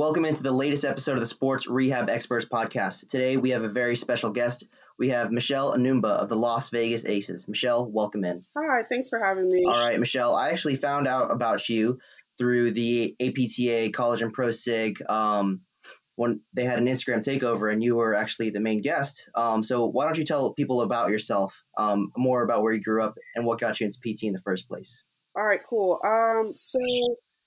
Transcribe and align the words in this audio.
Welcome 0.00 0.24
into 0.24 0.42
the 0.42 0.50
latest 0.50 0.86
episode 0.86 1.12
of 1.12 1.20
the 1.20 1.26
Sports 1.26 1.66
Rehab 1.66 2.08
Experts 2.08 2.46
Podcast. 2.46 3.06
Today 3.10 3.36
we 3.36 3.50
have 3.50 3.64
a 3.64 3.68
very 3.68 3.96
special 3.96 4.30
guest. 4.30 4.64
We 4.98 5.10
have 5.10 5.30
Michelle 5.30 5.76
Anumba 5.76 6.06
of 6.06 6.30
the 6.30 6.36
Las 6.36 6.70
Vegas 6.70 7.04
Aces. 7.04 7.46
Michelle, 7.46 7.86
welcome 7.86 8.24
in. 8.24 8.40
Hi, 8.56 8.82
thanks 8.88 9.10
for 9.10 9.22
having 9.22 9.52
me. 9.52 9.66
All 9.66 9.78
right, 9.78 10.00
Michelle, 10.00 10.34
I 10.34 10.52
actually 10.52 10.76
found 10.76 11.06
out 11.06 11.30
about 11.30 11.68
you 11.68 11.98
through 12.38 12.70
the 12.70 13.14
APTA 13.20 13.90
College 13.92 14.22
and 14.22 14.32
Pro 14.32 14.50
Sig 14.52 14.96
um, 15.06 15.60
when 16.16 16.40
they 16.54 16.64
had 16.64 16.78
an 16.78 16.86
Instagram 16.86 17.18
takeover 17.18 17.70
and 17.70 17.84
you 17.84 17.96
were 17.96 18.14
actually 18.14 18.48
the 18.48 18.60
main 18.60 18.80
guest. 18.80 19.28
Um, 19.34 19.62
so 19.62 19.84
why 19.84 20.06
don't 20.06 20.16
you 20.16 20.24
tell 20.24 20.54
people 20.54 20.80
about 20.80 21.10
yourself, 21.10 21.62
um, 21.76 22.10
more 22.16 22.42
about 22.42 22.62
where 22.62 22.72
you 22.72 22.80
grew 22.80 23.04
up 23.04 23.16
and 23.36 23.44
what 23.44 23.60
got 23.60 23.78
you 23.78 23.84
into 23.84 23.98
PT 23.98 24.22
in 24.22 24.32
the 24.32 24.40
first 24.40 24.66
place? 24.66 25.04
All 25.36 25.44
right, 25.44 25.60
cool. 25.68 26.00
Um, 26.02 26.54
so 26.56 26.78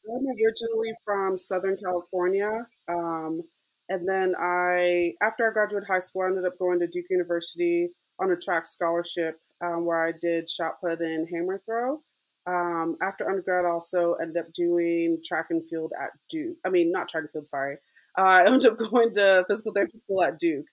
I'm 0.09 0.25
originally 0.27 0.93
from 1.05 1.37
Southern 1.37 1.77
California. 1.77 2.67
Um, 2.87 3.41
and 3.89 4.07
then 4.07 4.33
I, 4.39 5.13
after 5.21 5.49
I 5.49 5.53
graduated 5.53 5.87
high 5.87 5.99
school, 5.99 6.23
I 6.23 6.27
ended 6.27 6.45
up 6.45 6.57
going 6.59 6.79
to 6.79 6.87
Duke 6.87 7.05
University 7.09 7.89
on 8.19 8.31
a 8.31 8.35
track 8.35 8.65
scholarship 8.65 9.39
um, 9.61 9.85
where 9.85 10.05
I 10.05 10.11
did 10.19 10.49
shot 10.49 10.79
put 10.81 10.99
and 10.99 11.27
hammer 11.31 11.61
throw. 11.65 12.01
Um, 12.45 12.97
after 13.01 13.29
undergrad, 13.29 13.65
I 13.65 13.69
also 13.69 14.15
ended 14.21 14.37
up 14.37 14.51
doing 14.53 15.19
track 15.23 15.47
and 15.49 15.67
field 15.67 15.93
at 16.01 16.11
Duke. 16.29 16.57
I 16.65 16.69
mean, 16.69 16.91
not 16.91 17.07
track 17.07 17.23
and 17.23 17.31
field, 17.31 17.47
sorry. 17.47 17.77
Uh, 18.17 18.21
I 18.21 18.45
ended 18.45 18.71
up 18.71 18.77
going 18.89 19.13
to 19.13 19.45
physical 19.49 19.73
therapy 19.73 19.99
school 19.99 20.23
at 20.23 20.39
Duke. 20.39 20.65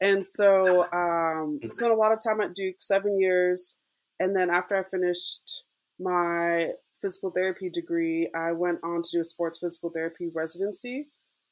And 0.00 0.26
so 0.26 0.90
um, 0.92 1.60
spent 1.70 1.92
a 1.92 1.96
lot 1.96 2.12
of 2.12 2.18
time 2.22 2.40
at 2.40 2.54
Duke, 2.54 2.76
seven 2.78 3.20
years. 3.20 3.80
And 4.18 4.34
then 4.34 4.50
after 4.50 4.76
I 4.76 4.82
finished 4.82 5.64
my 6.00 6.70
physical 7.04 7.30
therapy 7.30 7.68
degree, 7.68 8.30
I 8.34 8.52
went 8.52 8.78
on 8.82 9.02
to 9.02 9.08
do 9.12 9.20
a 9.20 9.24
sports 9.24 9.58
physical 9.58 9.90
therapy 9.90 10.30
residency, 10.32 11.08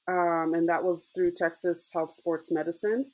um, 0.09 0.55
and 0.55 0.67
that 0.71 0.83
was 0.83 1.11
through 1.15 1.33
Texas 1.33 1.91
Health 1.93 2.11
Sports 2.11 2.51
Medicine. 2.51 3.11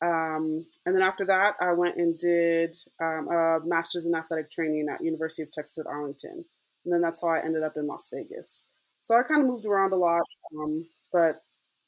Um, 0.00 0.64
and 0.86 0.96
then 0.96 1.02
after 1.02 1.26
that, 1.26 1.56
I 1.60 1.72
went 1.72 1.98
and 1.98 2.16
did 2.16 2.74
um, 2.98 3.28
a 3.30 3.60
master's 3.62 4.06
in 4.06 4.14
athletic 4.14 4.48
training 4.48 4.88
at 4.88 5.04
University 5.04 5.42
of 5.42 5.52
Texas 5.52 5.76
at 5.76 5.86
Arlington, 5.86 6.46
and 6.84 6.94
then 6.94 7.02
that's 7.02 7.20
how 7.20 7.28
I 7.28 7.44
ended 7.44 7.62
up 7.62 7.76
in 7.76 7.86
Las 7.86 8.08
Vegas. 8.10 8.64
So 9.02 9.14
I 9.14 9.22
kind 9.22 9.42
of 9.42 9.48
moved 9.48 9.66
around 9.66 9.92
a 9.92 9.96
lot, 9.96 10.22
um, 10.58 10.86
but 11.12 11.42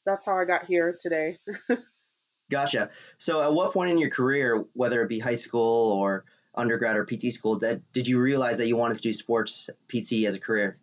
that's 0.05 0.23
how 0.23 0.37
I 0.37 0.45
got 0.45 0.65
here 0.65 0.95
today. 0.99 1.39
gotcha. 2.51 2.91
So, 3.17 3.41
at 3.41 3.53
what 3.53 3.73
point 3.73 3.89
in 3.89 3.97
your 3.97 4.11
career, 4.11 4.65
whether 4.73 5.01
it 5.01 5.09
be 5.09 5.17
high 5.17 5.33
school 5.33 5.93
or 5.93 6.25
undergrad 6.57 6.97
or 6.97 7.05
PT 7.05 7.31
school, 7.31 7.59
that 7.59 7.81
did 7.93 8.07
you 8.07 8.19
realize 8.19 8.57
that 8.57 8.67
you 8.67 8.75
wanted 8.75 8.95
to 8.95 9.01
do 9.01 9.13
sports 9.13 9.69
PT 9.89 10.25
as 10.25 10.35
a 10.35 10.39
career? 10.39 10.77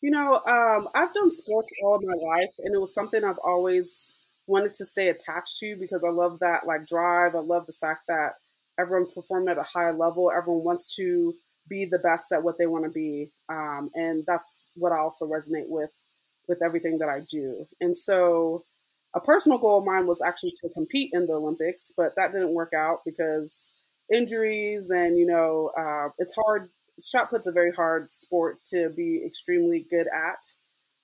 You 0.00 0.10
know, 0.10 0.40
um, 0.46 0.88
I've 0.94 1.12
done 1.12 1.30
sports 1.30 1.72
all 1.82 2.00
my 2.02 2.14
life, 2.14 2.52
and 2.58 2.74
it 2.74 2.80
was 2.80 2.94
something 2.94 3.22
I've 3.22 3.38
always 3.44 4.14
wanted 4.46 4.74
to 4.74 4.86
stay 4.86 5.08
attached 5.08 5.58
to 5.58 5.76
because 5.78 6.04
I 6.04 6.10
love 6.10 6.40
that 6.40 6.66
like 6.66 6.86
drive. 6.86 7.34
I 7.34 7.40
love 7.40 7.66
the 7.66 7.74
fact 7.74 8.02
that 8.08 8.32
everyone's 8.78 9.12
performing 9.12 9.50
at 9.50 9.58
a 9.58 9.62
high 9.62 9.90
level. 9.90 10.32
Everyone 10.34 10.64
wants 10.64 10.96
to 10.96 11.34
be 11.68 11.84
the 11.84 11.98
best 11.98 12.32
at 12.32 12.42
what 12.42 12.56
they 12.58 12.66
want 12.66 12.84
to 12.84 12.90
be, 12.90 13.30
um, 13.48 13.90
and 13.94 14.24
that's 14.26 14.64
what 14.74 14.92
I 14.92 14.98
also 14.98 15.26
resonate 15.26 15.68
with 15.68 15.92
with 16.48 16.62
everything 16.64 16.98
that 16.98 17.08
I 17.08 17.20
do. 17.30 17.66
And 17.80 17.96
so, 17.96 18.64
a 19.14 19.20
personal 19.20 19.58
goal 19.58 19.78
of 19.78 19.84
mine 19.84 20.06
was 20.06 20.22
actually 20.22 20.54
to 20.62 20.68
compete 20.70 21.10
in 21.12 21.26
the 21.26 21.34
Olympics, 21.34 21.92
but 21.96 22.16
that 22.16 22.32
didn't 22.32 22.54
work 22.54 22.72
out 22.74 23.00
because 23.04 23.70
injuries 24.12 24.90
and 24.90 25.18
you 25.18 25.26
know 25.26 25.70
uh, 25.78 26.08
it's 26.18 26.34
hard 26.34 26.68
shot 27.02 27.30
put's 27.30 27.46
a 27.46 27.52
very 27.52 27.72
hard 27.72 28.10
sport 28.10 28.62
to 28.64 28.90
be 28.90 29.24
extremely 29.24 29.86
good 29.90 30.06
at. 30.08 30.52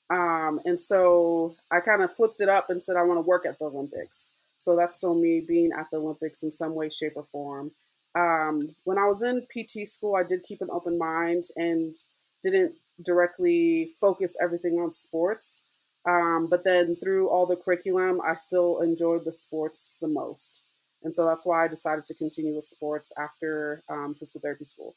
Um, 0.09 0.61
and 0.65 0.79
so 0.79 1.57
i 1.71 1.81
kind 1.81 2.03
of 2.03 2.15
flipped 2.15 2.41
it 2.41 2.49
up 2.49 2.71
and 2.71 2.81
said 2.83 2.97
i 2.97 3.03
want 3.03 3.19
to 3.19 3.23
work 3.23 3.45
at 3.47 3.59
the 3.59 3.65
olympics. 3.67 4.31
So 4.59 4.77
that's 4.77 4.95
still 4.97 5.15
me 5.15 5.45
being 5.47 5.73
at 5.73 5.91
the 5.91 5.99
olympics 5.99 6.43
in 6.43 6.51
some 6.51 6.75
way 6.75 6.89
shape 6.89 7.15
or 7.17 7.25
form. 7.25 7.73
Um, 8.15 8.75
when 8.85 8.99
i 8.99 9.05
was 9.05 9.23
in 9.23 9.47
pt 9.49 9.87
school 9.87 10.15
i 10.15 10.23
did 10.23 10.45
keep 10.45 10.61
an 10.61 10.69
open 10.71 10.99
mind 10.99 11.45
and 11.57 11.95
didn't 12.43 12.75
directly 13.05 13.91
focus 14.01 14.37
everything 14.41 14.79
on 14.79 14.91
sports. 14.91 15.63
Um, 16.09 16.47
but 16.49 16.63
then 16.63 16.95
through 16.95 17.29
all 17.29 17.47
the 17.47 17.57
curriculum 17.57 18.21
i 18.25 18.37
still 18.37 18.81
enjoyed 18.81 19.25
the 19.25 19.33
sports 19.33 19.99
the 20.01 20.09
most 20.09 20.63
and 21.03 21.15
so 21.15 21.27
that's 21.27 21.47
why 21.47 21.65
I 21.65 21.69
decided 21.69 22.05
to 22.07 22.15
continue 22.15 22.55
with 22.55 22.65
sports 22.65 23.13
after 23.19 23.83
um, 23.89 24.15
physical 24.15 24.41
therapy 24.41 24.65
school. 24.65 24.95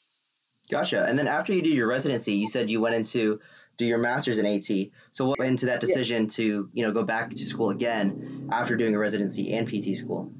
Gotcha. 0.69 1.03
And 1.03 1.17
then 1.17 1.27
after 1.27 1.53
you 1.53 1.61
did 1.61 1.73
your 1.73 1.87
residency, 1.87 2.33
you 2.33 2.47
said 2.47 2.69
you 2.69 2.79
went 2.81 2.95
into 2.95 3.39
do 3.77 3.85
your 3.85 3.97
master's 3.97 4.37
in 4.37 4.45
AT. 4.45 4.69
So 5.11 5.25
what 5.25 5.39
went 5.39 5.51
into 5.51 5.67
that 5.67 5.79
decision 5.79 6.23
yes. 6.23 6.35
to 6.35 6.69
you 6.73 6.85
know 6.85 6.91
go 6.91 7.03
back 7.03 7.31
to 7.31 7.45
school 7.45 7.69
again 7.69 8.49
after 8.51 8.75
doing 8.75 8.93
a 8.93 8.99
residency 8.99 9.53
and 9.53 9.67
PT 9.67 9.95
school? 9.95 10.31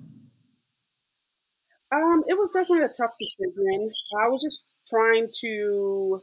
Um, 1.92 2.24
it 2.28 2.38
was 2.38 2.52
definitely 2.52 2.86
a 2.86 2.90
tough 2.90 3.16
decision. 3.18 3.92
I 4.24 4.30
was 4.30 4.44
just 4.44 4.66
trying 4.88 5.30
to 5.42 6.22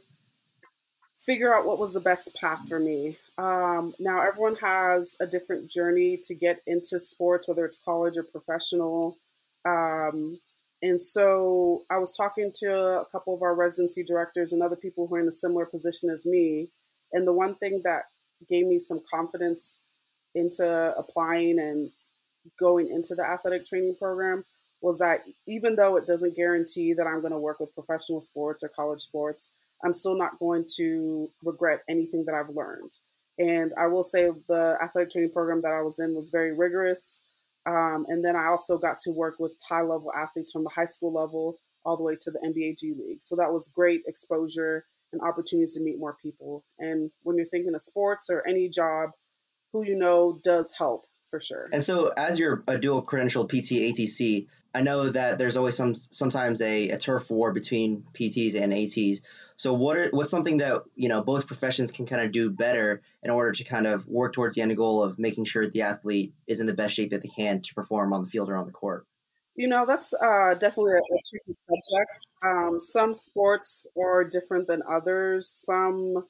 figure 1.17 1.53
out 1.53 1.65
what 1.65 1.77
was 1.77 1.93
the 1.93 1.99
best 1.99 2.35
path 2.39 2.69
for 2.69 2.79
me. 2.79 3.17
Um, 3.37 3.93
now 3.99 4.21
everyone 4.21 4.55
has 4.55 5.17
a 5.19 5.27
different 5.27 5.69
journey 5.69 6.19
to 6.23 6.33
get 6.33 6.61
into 6.65 6.99
sports, 6.99 7.47
whether 7.47 7.65
it's 7.65 7.77
college 7.83 8.15
or 8.15 8.23
professional. 8.23 9.17
Um, 9.67 10.39
and 10.81 11.01
so 11.01 11.81
I 11.89 11.97
was 11.97 12.15
talking 12.15 12.51
to 12.59 13.01
a 13.01 13.05
couple 13.11 13.33
of 13.33 13.41
our 13.41 13.55
residency 13.55 14.03
directors 14.03 14.53
and 14.53 14.61
other 14.61 14.75
people 14.75 15.07
who 15.07 15.15
are 15.15 15.21
in 15.21 15.27
a 15.27 15.31
similar 15.31 15.65
position 15.65 16.09
as 16.09 16.25
me. 16.25 16.69
And 17.11 17.27
the 17.27 17.33
one 17.33 17.55
thing 17.55 17.81
that 17.83 18.03
gave 18.47 18.67
me 18.67 18.77
some 18.77 19.01
confidence 19.11 19.79
into 20.35 20.93
applying 20.97 21.59
and 21.59 21.89
going 22.59 22.87
into 22.89 23.15
the 23.15 23.25
athletic 23.25 23.65
training 23.65 23.95
program 23.97 24.43
was 24.81 24.99
that 24.99 25.21
even 25.47 25.75
though 25.75 25.97
it 25.97 26.05
doesn't 26.05 26.35
guarantee 26.35 26.93
that 26.93 27.07
I'm 27.07 27.21
going 27.21 27.33
to 27.33 27.39
work 27.39 27.59
with 27.59 27.73
professional 27.73 28.21
sports 28.21 28.63
or 28.63 28.69
college 28.69 29.01
sports, 29.01 29.51
I'm 29.83 29.93
still 29.93 30.17
not 30.17 30.39
going 30.39 30.65
to 30.77 31.27
regret 31.43 31.79
anything 31.89 32.25
that 32.25 32.35
I've 32.35 32.55
learned. 32.55 32.91
And 33.39 33.73
I 33.77 33.87
will 33.87 34.03
say 34.03 34.29
the 34.47 34.77
athletic 34.81 35.11
training 35.11 35.31
program 35.31 35.61
that 35.63 35.73
I 35.73 35.81
was 35.81 35.99
in 35.99 36.15
was 36.15 36.29
very 36.29 36.55
rigorous. 36.55 37.21
Um, 37.67 38.05
and 38.07 38.23
then 38.23 38.35
I 38.35 38.47
also 38.47 38.77
got 38.77 38.99
to 39.01 39.11
work 39.11 39.35
with 39.39 39.51
high 39.67 39.81
level 39.81 40.11
athletes 40.13 40.51
from 40.53 40.63
the 40.63 40.69
high 40.69 40.85
school 40.85 41.13
level 41.13 41.57
all 41.85 41.97
the 41.97 42.03
way 42.03 42.15
to 42.19 42.31
the 42.31 42.39
NBA 42.39 42.79
G 42.79 42.93
League. 42.97 43.21
So 43.21 43.35
that 43.35 43.51
was 43.51 43.71
great 43.75 44.01
exposure 44.07 44.85
and 45.11 45.21
opportunities 45.21 45.75
to 45.75 45.83
meet 45.83 45.99
more 45.99 46.15
people. 46.21 46.63
And 46.79 47.11
when 47.23 47.37
you're 47.37 47.45
thinking 47.45 47.75
of 47.75 47.81
sports 47.81 48.29
or 48.29 48.45
any 48.47 48.69
job, 48.69 49.11
who 49.73 49.85
you 49.85 49.97
know 49.97 50.39
does 50.43 50.73
help 50.77 51.05
for 51.25 51.39
sure. 51.39 51.69
And 51.71 51.83
so, 51.83 52.07
as 52.15 52.39
you're 52.39 52.63
a 52.67 52.77
dual 52.77 53.01
credential 53.01 53.45
PT 53.45 53.71
ATC, 53.71 54.47
I 54.73 54.81
know 54.81 55.09
that 55.09 55.37
there's 55.37 55.57
always 55.57 55.75
some 55.75 55.95
sometimes 55.95 56.61
a, 56.61 56.89
a 56.89 56.97
turf 56.97 57.29
war 57.29 57.51
between 57.51 58.03
PTs 58.13 58.55
and 58.55 58.73
ATs. 58.73 59.21
So 59.57 59.73
what 59.73 59.97
are 59.97 60.09
what's 60.11 60.29
something 60.29 60.57
that 60.57 60.83
you 60.95 61.09
know 61.09 61.23
both 61.23 61.47
professions 61.47 61.89
can 61.89 62.05
kind 62.05 62.21
of 62.21 62.31
do 62.31 62.49
better 62.49 63.01
in 63.23 63.31
order 63.31 63.51
to 63.51 63.63
kind 63.63 63.87
of 63.87 64.07
work 64.07 64.33
towards 64.33 64.55
the 64.55 64.61
end 64.61 64.77
goal 64.77 65.01
of 65.03 65.17
making 65.17 65.45
sure 65.45 65.67
the 65.67 65.81
athlete 65.81 66.33
is 66.45 66.59
in 66.59 66.67
the 66.67 66.75
best 66.75 66.95
shape 66.95 67.09
that 67.09 67.23
they 67.23 67.29
can 67.29 67.61
to 67.61 67.73
perform 67.73 68.13
on 68.13 68.23
the 68.23 68.29
field 68.29 68.49
or 68.49 68.55
on 68.55 68.67
the 68.67 68.71
court? 68.71 69.07
You 69.55 69.67
know, 69.67 69.85
that's 69.87 70.13
uh, 70.13 70.53
definitely 70.59 70.93
a, 70.93 70.97
a 70.97 71.19
tricky 71.27 71.59
subject. 71.67 72.27
Um, 72.45 72.79
some 72.79 73.15
sports 73.15 73.87
are 73.99 74.23
different 74.23 74.67
than 74.67 74.83
others. 74.87 75.49
Some 75.49 76.25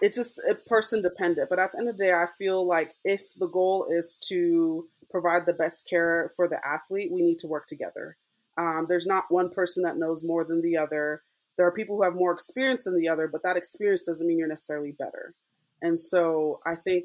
it's 0.00 0.16
just 0.16 0.40
a 0.50 0.54
person 0.54 1.02
dependent. 1.02 1.50
But 1.50 1.58
at 1.58 1.72
the 1.72 1.78
end 1.78 1.88
of 1.90 1.98
the 1.98 2.04
day, 2.04 2.12
I 2.12 2.26
feel 2.38 2.66
like 2.66 2.94
if 3.04 3.20
the 3.36 3.48
goal 3.48 3.88
is 3.90 4.16
to 4.28 4.88
provide 5.10 5.44
the 5.44 5.52
best 5.52 5.86
care 5.88 6.30
for 6.34 6.48
the 6.48 6.66
athlete, 6.66 7.12
we 7.12 7.20
need 7.20 7.38
to 7.40 7.46
work 7.46 7.66
together. 7.66 8.16
Um, 8.56 8.86
there's 8.88 9.06
not 9.06 9.24
one 9.28 9.50
person 9.50 9.82
that 9.82 9.98
knows 9.98 10.24
more 10.24 10.44
than 10.44 10.62
the 10.62 10.78
other 10.78 11.22
there 11.56 11.66
are 11.66 11.72
people 11.72 11.96
who 11.96 12.02
have 12.02 12.14
more 12.14 12.32
experience 12.32 12.84
than 12.84 12.98
the 12.98 13.08
other, 13.08 13.28
but 13.28 13.42
that 13.42 13.56
experience 13.56 14.06
doesn't 14.06 14.26
mean 14.26 14.38
you're 14.38 14.48
necessarily 14.48 14.92
better. 14.92 15.34
And 15.82 15.98
so 15.98 16.60
I 16.66 16.74
think, 16.74 17.04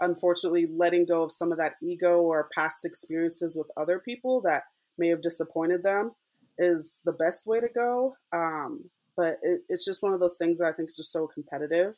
unfortunately, 0.00 0.66
letting 0.70 1.06
go 1.06 1.22
of 1.22 1.32
some 1.32 1.52
of 1.52 1.58
that 1.58 1.74
ego 1.82 2.20
or 2.20 2.48
past 2.54 2.84
experiences 2.84 3.56
with 3.56 3.68
other 3.76 3.98
people 3.98 4.42
that 4.42 4.64
may 4.98 5.08
have 5.08 5.22
disappointed 5.22 5.82
them 5.82 6.12
is 6.58 7.00
the 7.04 7.12
best 7.12 7.46
way 7.46 7.60
to 7.60 7.68
go. 7.74 8.14
Um, 8.32 8.90
but 9.16 9.36
it, 9.42 9.62
it's 9.68 9.84
just 9.84 10.02
one 10.02 10.12
of 10.12 10.20
those 10.20 10.36
things 10.36 10.58
that 10.58 10.66
I 10.66 10.72
think 10.72 10.88
is 10.88 10.96
just 10.96 11.12
so 11.12 11.26
competitive 11.26 11.94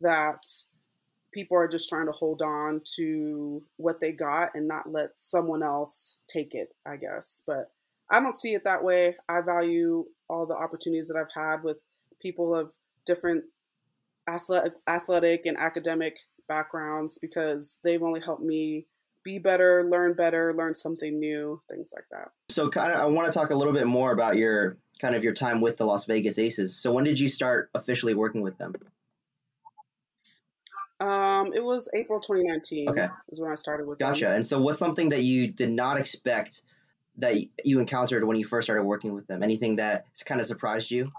that 0.00 0.44
people 1.32 1.56
are 1.56 1.68
just 1.68 1.88
trying 1.88 2.06
to 2.06 2.12
hold 2.12 2.42
on 2.42 2.80
to 2.96 3.62
what 3.76 4.00
they 4.00 4.12
got 4.12 4.50
and 4.54 4.66
not 4.66 4.90
let 4.90 5.10
someone 5.16 5.62
else 5.62 6.18
take 6.28 6.54
it, 6.54 6.68
I 6.86 6.96
guess. 6.96 7.42
But 7.46 7.70
I 8.10 8.20
don't 8.20 8.34
see 8.34 8.54
it 8.54 8.64
that 8.64 8.82
way. 8.82 9.16
I 9.28 9.40
value 9.42 10.06
all 10.30 10.46
the 10.46 10.56
opportunities 10.56 11.08
that 11.08 11.16
I've 11.16 11.32
had 11.34 11.62
with 11.62 11.82
people 12.22 12.54
of 12.54 12.72
different 13.04 13.44
athletic, 14.28 14.74
athletic 14.88 15.46
and 15.46 15.58
academic 15.58 16.18
backgrounds 16.48 17.18
because 17.18 17.78
they've 17.84 18.02
only 18.02 18.20
helped 18.20 18.42
me 18.42 18.86
be 19.24 19.38
better, 19.38 19.84
learn 19.84 20.14
better, 20.14 20.54
learn 20.54 20.74
something 20.74 21.18
new, 21.18 21.60
things 21.68 21.92
like 21.94 22.06
that. 22.10 22.28
So 22.48 22.68
kind 22.68 22.92
of 22.92 23.00
I 23.00 23.06
want 23.06 23.26
to 23.26 23.32
talk 23.32 23.50
a 23.50 23.54
little 23.54 23.74
bit 23.74 23.86
more 23.86 24.12
about 24.12 24.36
your 24.36 24.78
kind 25.00 25.14
of 25.14 25.24
your 25.24 25.34
time 25.34 25.60
with 25.60 25.76
the 25.76 25.84
Las 25.84 26.04
Vegas 26.06 26.38
Aces. 26.38 26.76
So 26.76 26.92
when 26.92 27.04
did 27.04 27.18
you 27.18 27.28
start 27.28 27.70
officially 27.74 28.14
working 28.14 28.42
with 28.42 28.56
them? 28.58 28.74
Um, 31.00 31.52
it 31.54 31.64
was 31.64 31.88
April 31.94 32.20
2019. 32.20 32.90
Okay, 32.90 33.08
is 33.30 33.40
when 33.40 33.50
I 33.50 33.54
started 33.54 33.86
with. 33.86 33.98
Gotcha. 33.98 34.26
Them. 34.26 34.34
And 34.36 34.46
so, 34.46 34.60
what's 34.60 34.78
something 34.78 35.08
that 35.10 35.22
you 35.22 35.50
did 35.50 35.70
not 35.70 35.98
expect 35.98 36.60
that 37.20 37.36
you 37.64 37.80
encountered 37.80 38.24
when 38.24 38.36
you 38.36 38.44
first 38.44 38.66
started 38.66 38.84
working 38.84 39.14
with 39.14 39.26
them? 39.26 39.42
Anything 39.42 39.76
that 39.76 40.06
kind 40.26 40.40
of 40.40 40.46
surprised 40.46 40.90
you? 40.90 41.10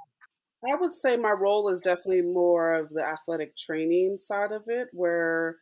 I 0.69 0.75
would 0.75 0.93
say 0.93 1.17
my 1.17 1.31
role 1.31 1.69
is 1.69 1.81
definitely 1.81 2.21
more 2.21 2.73
of 2.73 2.89
the 2.89 3.03
athletic 3.03 3.57
training 3.57 4.17
side 4.19 4.51
of 4.51 4.65
it, 4.67 4.89
where 4.91 5.57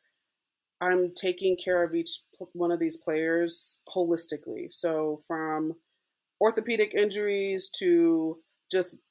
I'm 0.82 1.14
taking 1.14 1.58
care 1.58 1.84
of 1.84 1.96
each 1.96 2.22
one 2.54 2.72
of 2.72 2.80
these 2.80 2.98
players 2.98 3.82
holistically. 3.88 4.70
So 4.70 5.18
from 5.28 5.74
orthopedic 6.42 6.94
injuries 6.94 7.70
to 7.80 8.38
just 8.72 9.04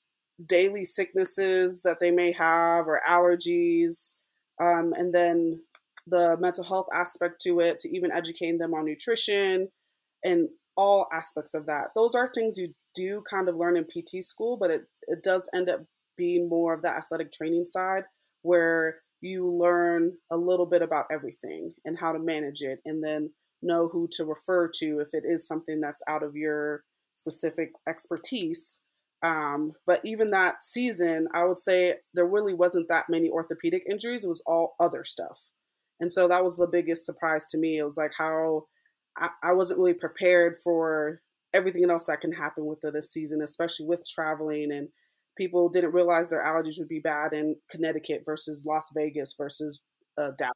daily 0.45 0.85
sicknesses 0.85 1.83
that 1.83 2.01
they 2.01 2.11
may 2.11 2.33
have 2.33 2.87
or 2.87 3.01
allergies, 3.07 4.17
um, 4.61 4.93
and 4.95 5.13
then 5.13 5.63
the 6.07 6.37
mental 6.41 6.65
health 6.65 6.87
aspect 6.93 7.41
to 7.43 7.61
it, 7.61 7.79
to 7.81 7.89
even 7.95 8.13
educating 8.13 8.59
them 8.59 8.75
on 8.75 8.85
nutrition 8.85 9.69
and 10.25 10.49
all 10.79 11.09
aspects 11.13 11.55
of 11.55 11.67
that. 11.67 11.89
Those 11.97 12.15
are 12.15 12.31
things 12.33 12.57
you 12.57 12.69
do 12.95 13.23
kind 13.29 13.49
of 13.49 13.57
learn 13.57 13.77
in 13.77 13.85
PT 13.85 14.23
school, 14.25 14.57
but 14.57 14.71
it, 14.71 14.83
it 15.09 15.25
does 15.25 15.51
end 15.55 15.69
up 15.69 15.81
being 16.17 16.49
more 16.49 16.73
of 16.73 16.83
the 16.83 16.89
athletic 16.89 17.33
training 17.33 17.65
side 17.65 18.05
where 18.43 19.01
you 19.21 19.53
learn 19.53 20.13
a 20.31 20.37
little 20.37 20.67
bit 20.67 20.81
about 20.81 21.07
everything 21.11 21.75
and 21.85 21.99
how 21.99 22.13
to 22.13 22.21
manage 22.21 22.61
it 22.61 22.79
and 22.85 23.03
then 23.03 23.31
know 23.61 23.89
who 23.89 24.09
to 24.13 24.25
refer 24.25 24.71
to 24.73 25.01
if 25.01 25.09
it 25.13 25.25
is 25.27 25.49
something 25.49 25.81
that's 25.81 26.03
out 26.09 26.23
of 26.23 26.37
your 26.37 26.85
specific 27.15 27.71
expertise. 27.89 28.79
Um, 29.25 29.73
but 29.85 30.01
even 30.05 30.31
that 30.31 30.63
season, 30.63 31.27
I 31.35 31.45
would 31.45 31.59
say 31.59 31.97
there 32.15 32.29
really 32.29 32.55
wasn't 32.55 32.89
that 32.89 33.07
many 33.09 33.29
orthopedic 33.29 33.83
injuries. 33.91 34.23
It 34.23 34.29
was 34.29 34.45
all 34.47 34.77
other 34.79 35.03
stuff. 35.03 35.51
And 35.99 36.13
so 36.13 36.29
that 36.29 36.45
was 36.45 36.57
the 36.57 36.69
biggest 36.71 37.05
surprise 37.05 37.47
to 37.47 37.59
me. 37.59 37.79
It 37.79 37.85
was 37.85 37.97
like 37.97 38.13
how 38.17 38.67
I, 39.19 39.29
I 39.43 39.53
wasn't 39.53 39.79
really 39.79 39.95
prepared 39.95 40.57
for 40.63 41.21
everything 41.55 41.89
else 41.91 42.07
that 42.07 42.21
can 42.21 42.33
happen 42.33 42.67
with 42.67 42.81
the, 42.81 42.91
this 42.91 43.13
season, 43.13 43.41
especially 43.43 43.87
with 43.87 44.07
traveling 44.07 44.73
and 44.73 44.89
people 45.39 45.71
didn't 45.71 45.93
realize 45.93 46.29
their 46.29 46.45
allergies 46.45 46.79
would 46.79 46.89
be 46.89 46.99
bad 46.99 47.33
in 47.33 47.57
Connecticut 47.71 48.23
versus 48.27 48.67
Las 48.67 48.91
Vegas 48.95 49.35
versus 49.39 49.85
uh, 50.19 50.33
Dallas. 50.37 50.53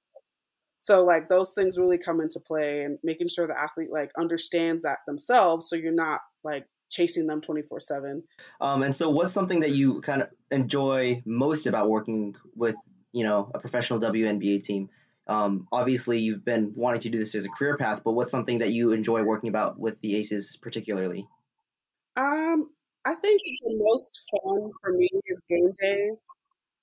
So 0.79 1.05
like 1.05 1.29
those 1.29 1.55
things 1.55 1.79
really 1.79 1.97
come 1.97 2.21
into 2.21 2.41
play 2.41 2.83
and 2.83 2.99
making 3.05 3.29
sure 3.29 3.47
the 3.47 3.59
athlete 3.59 3.93
like 3.93 4.11
understands 4.19 4.83
that 4.83 4.99
themselves 5.07 5.69
so 5.69 5.77
you're 5.77 5.93
not 5.93 6.21
like 6.43 6.67
chasing 6.91 7.29
them 7.29 7.41
24 7.41 7.79
7 7.79 8.23
um, 8.61 8.83
and 8.83 8.95
so 8.95 9.09
what's 9.09 9.33
something 9.33 9.61
that 9.61 9.71
you 9.71 10.01
kind 10.03 10.23
of 10.23 10.29
enjoy 10.51 11.23
most 11.25 11.67
about 11.67 11.89
working 11.89 12.35
with 12.57 12.75
you 13.13 13.23
know 13.23 13.49
a 13.55 13.61
professional 13.61 14.01
WNBA 14.01 14.63
team 14.65 14.91
um, 15.29 15.69
obviously 15.71 16.19
you've 16.19 16.45
been 16.45 16.73
wanting 16.75 17.01
to 17.01 17.09
do 17.09 17.19
this 17.19 17.35
as 17.35 17.45
a 17.45 17.51
career 17.51 17.77
path 17.77 18.03
but 18.05 18.13
what's 18.13 18.31
something 18.31 18.59
that 18.59 18.71
you 18.71 18.93
enjoy 18.93 19.23
working 19.23 19.49
about 19.49 19.79
with 19.79 20.01
the 20.01 20.17
aces 20.17 20.57
particularly 20.61 21.27
um 22.17 22.69
I 23.05 23.15
think 23.15 23.41
the 23.65 23.77
most 23.77 24.23
fun 24.31 24.71
for 24.81 24.93
me 24.93 25.09
is 25.27 25.39
game 25.49 25.73
days. 25.81 26.29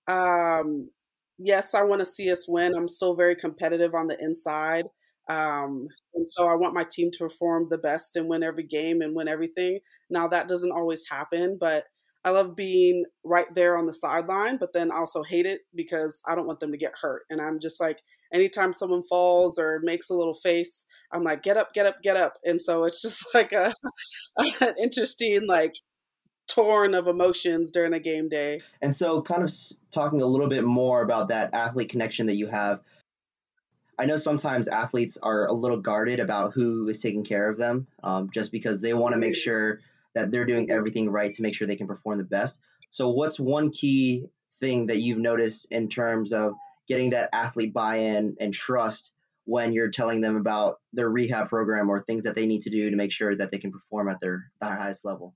Um, 0.07 0.89
yes, 1.38 1.74
I 1.74 1.83
want 1.83 2.01
to 2.01 2.06
see 2.06 2.31
us 2.31 2.47
win. 2.47 2.75
I'm 2.75 2.89
still 2.89 3.15
very 3.15 3.36
competitive 3.36 3.95
on 3.95 4.07
the 4.07 4.18
inside. 4.19 4.85
Um, 5.30 5.88
and 6.15 6.30
so 6.30 6.50
I 6.50 6.56
want 6.56 6.74
my 6.74 6.83
team 6.89 7.12
to 7.12 7.19
perform 7.19 7.68
the 7.69 7.77
best 7.77 8.15
and 8.15 8.27
win 8.27 8.44
every 8.44 8.63
game 8.63 9.01
and 9.01 9.15
win 9.15 9.27
everything. 9.27 9.80
Now, 10.09 10.27
that 10.27 10.47
doesn't 10.47 10.71
always 10.71 11.07
happen, 11.09 11.57
but 11.59 11.85
I 12.25 12.31
love 12.31 12.56
being 12.56 13.06
right 13.24 13.47
there 13.53 13.77
on 13.77 13.85
the 13.85 13.94
sideline, 13.94 14.57
but 14.57 14.74
then 14.74 14.92
I 14.92 14.97
also 14.97 15.24
hate 15.24 15.45
it 15.45 15.62
because 15.74 16.21
I 16.27 16.35
don't 16.35 16.47
want 16.47 16.59
them 16.59 16.71
to 16.71 16.77
get 16.77 16.97
hurt. 17.00 17.24
And 17.30 17.39
I'm 17.39 17.59
just 17.59 17.80
like, 17.80 18.00
anytime 18.34 18.74
someone 18.74 19.04
falls 19.04 19.58
or 19.58 19.80
makes 19.84 20.10
a 20.10 20.16
little 20.16 20.34
face, 20.34 20.86
I'm 21.12 21.24
like, 21.24 21.44
get 21.44 21.58
up, 21.58 21.74
get 21.74 21.86
up, 21.86 22.02
get 22.02 22.18
up. 22.18 22.34
And 22.46 22.62
so 22.62 22.84
it's 22.84 23.02
just 23.04 23.26
like 23.34 23.52
a, 23.52 23.74
an 24.38 24.76
interesting, 24.80 25.48
like, 25.48 25.74
torn 26.48 26.96
of 26.96 27.08
emotions 27.08 27.72
during 27.72 27.94
a 27.94 28.00
game 28.00 28.28
day. 28.28 28.62
And 28.81 28.94
so, 28.94 29.22
kind 29.22 29.44
of 29.44 29.52
talking 29.92 30.22
a 30.22 30.26
little 30.26 30.50
bit 30.50 30.64
more 30.64 31.02
about 31.02 31.30
that 31.30 31.54
athlete 31.54 31.90
connection 31.90 32.28
that 32.28 32.36
you 32.36 32.48
have. 32.48 32.81
I 33.98 34.06
know 34.06 34.18
sometimes 34.18 34.68
athletes 34.68 35.18
are 35.22 35.46
a 35.46 35.54
little 35.54 35.78
guarded 35.78 36.20
about 36.20 36.54
who 36.54 36.88
is 36.88 37.02
taking 37.02 37.26
care 37.26 37.50
of 37.50 37.58
them, 37.58 37.88
um, 38.02 38.30
just 38.34 38.52
because 38.52 38.81
they 38.81 38.94
want 38.94 39.14
to 39.14 39.20
make 39.20 39.36
sure 39.36 39.81
that 40.16 40.31
they're 40.31 40.46
doing 40.46 40.72
everything 40.72 41.10
right 41.10 41.34
to 41.34 41.42
make 41.42 41.54
sure 41.54 41.68
they 41.68 41.76
can 41.76 41.88
perform 41.88 42.18
the 42.18 42.24
best. 42.24 42.60
So, 42.90 43.10
what's 43.10 43.40
one 43.40 43.72
key 43.72 44.28
thing 44.60 44.88
that 44.88 44.98
you've 44.98 45.20
noticed 45.20 45.68
in 45.72 45.90
terms 45.90 46.34
of 46.34 46.54
getting 46.89 47.12
that 47.12 47.30
athlete 47.31 47.74
buy-in 47.74 48.36
and 48.39 48.53
trust 48.53 49.13
when 49.45 49.71
you're 49.71 49.89
telling 49.89 50.21
them 50.21 50.36
about 50.36 50.80
their 50.91 51.09
rehab 51.09 51.47
program 51.47 51.89
or 51.89 52.03
things 52.03 52.24
that 52.24 52.36
they 52.36 52.45
need 52.45 52.63
to 52.63 52.69
do 52.69 52.89
to 52.89 52.95
make 52.95 53.12
sure 53.12 53.36
that 53.36 53.51
they 53.51 53.57
can 53.57 53.71
perform 53.71 54.09
at 54.09 54.19
their, 54.19 54.51
their 54.59 54.75
highest 54.75 55.06
level? 55.06 55.36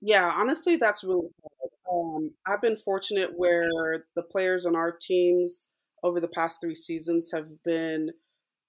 Yeah, 0.00 0.30
honestly, 0.36 0.76
that's 0.76 1.04
really 1.04 1.28
hard. 1.40 1.70
Um, 1.92 2.30
I've 2.46 2.62
been 2.62 2.76
fortunate 2.76 3.30
where 3.34 4.06
the 4.16 4.22
players 4.22 4.66
on 4.66 4.74
our 4.74 4.92
teams 5.00 5.74
over 6.02 6.20
the 6.20 6.28
past 6.28 6.60
three 6.60 6.74
seasons 6.74 7.30
have 7.32 7.46
been 7.64 8.10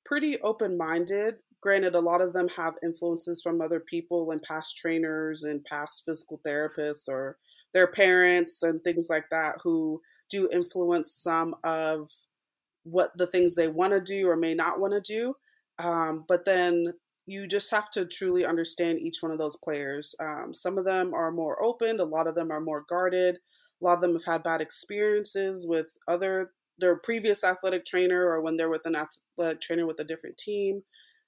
pretty 0.06 0.40
open 0.42 0.78
minded. 0.78 1.36
Granted, 1.62 1.96
a 1.96 2.00
lot 2.00 2.22
of 2.22 2.34
them 2.34 2.50
have 2.50 2.76
influences 2.84 3.42
from 3.42 3.62
other 3.62 3.80
people 3.80 4.32
and 4.32 4.42
past 4.42 4.78
trainers 4.78 5.44
and 5.44 5.64
past 5.64 6.04
physical 6.06 6.42
therapists 6.46 7.08
or 7.08 7.38
their 7.74 7.88
parents 7.88 8.62
and 8.64 8.84
things 8.84 9.08
like 9.10 9.30
that 9.32 9.56
who 9.64 10.02
do 10.30 10.50
influence 10.52 11.12
some 11.12 11.56
of 11.64 12.10
what 12.84 13.12
the 13.18 13.28
things 13.28 13.56
they 13.56 13.68
want 13.68 13.94
to 13.94 14.02
do 14.02 14.28
or 14.28 14.36
may 14.36 14.54
not 14.54 14.80
want 14.80 14.94
to 14.94 15.02
do. 15.02 15.36
Um, 15.80 16.26
but 16.28 16.46
then 16.46 16.94
you 17.26 17.48
just 17.48 17.72
have 17.72 17.90
to 17.92 18.06
truly 18.06 18.46
understand 18.46 19.00
each 19.00 19.22
one 19.22 19.32
of 19.32 19.38
those 19.38 19.56
players. 19.56 20.14
Um, 20.20 20.54
some 20.54 20.78
of 20.78 20.86
them 20.86 21.14
are 21.14 21.32
more 21.32 21.62
open, 21.64 22.00
a 22.00 22.04
lot 22.04 22.28
of 22.28 22.36
them 22.36 22.52
are 22.52 22.62
more 22.62 22.84
guarded. 22.88 23.38
A 23.82 23.86
lot 23.86 23.96
of 23.96 24.02
them 24.02 24.14
have 24.14 24.26
had 24.26 24.44
bad 24.44 24.62
experiences 24.62 25.66
with 25.68 25.98
other 26.08 26.52
their 26.80 26.96
previous 26.98 27.44
athletic 27.44 27.86
trainer 27.86 28.26
or 28.26 28.42
when 28.42 28.58
they're 28.58 28.70
with 28.70 28.86
an 28.86 28.96
athletic 28.96 29.62
trainer 29.62 29.86
with 29.86 30.00
a 30.00 30.04
different 30.04 30.38
team. 30.38 30.82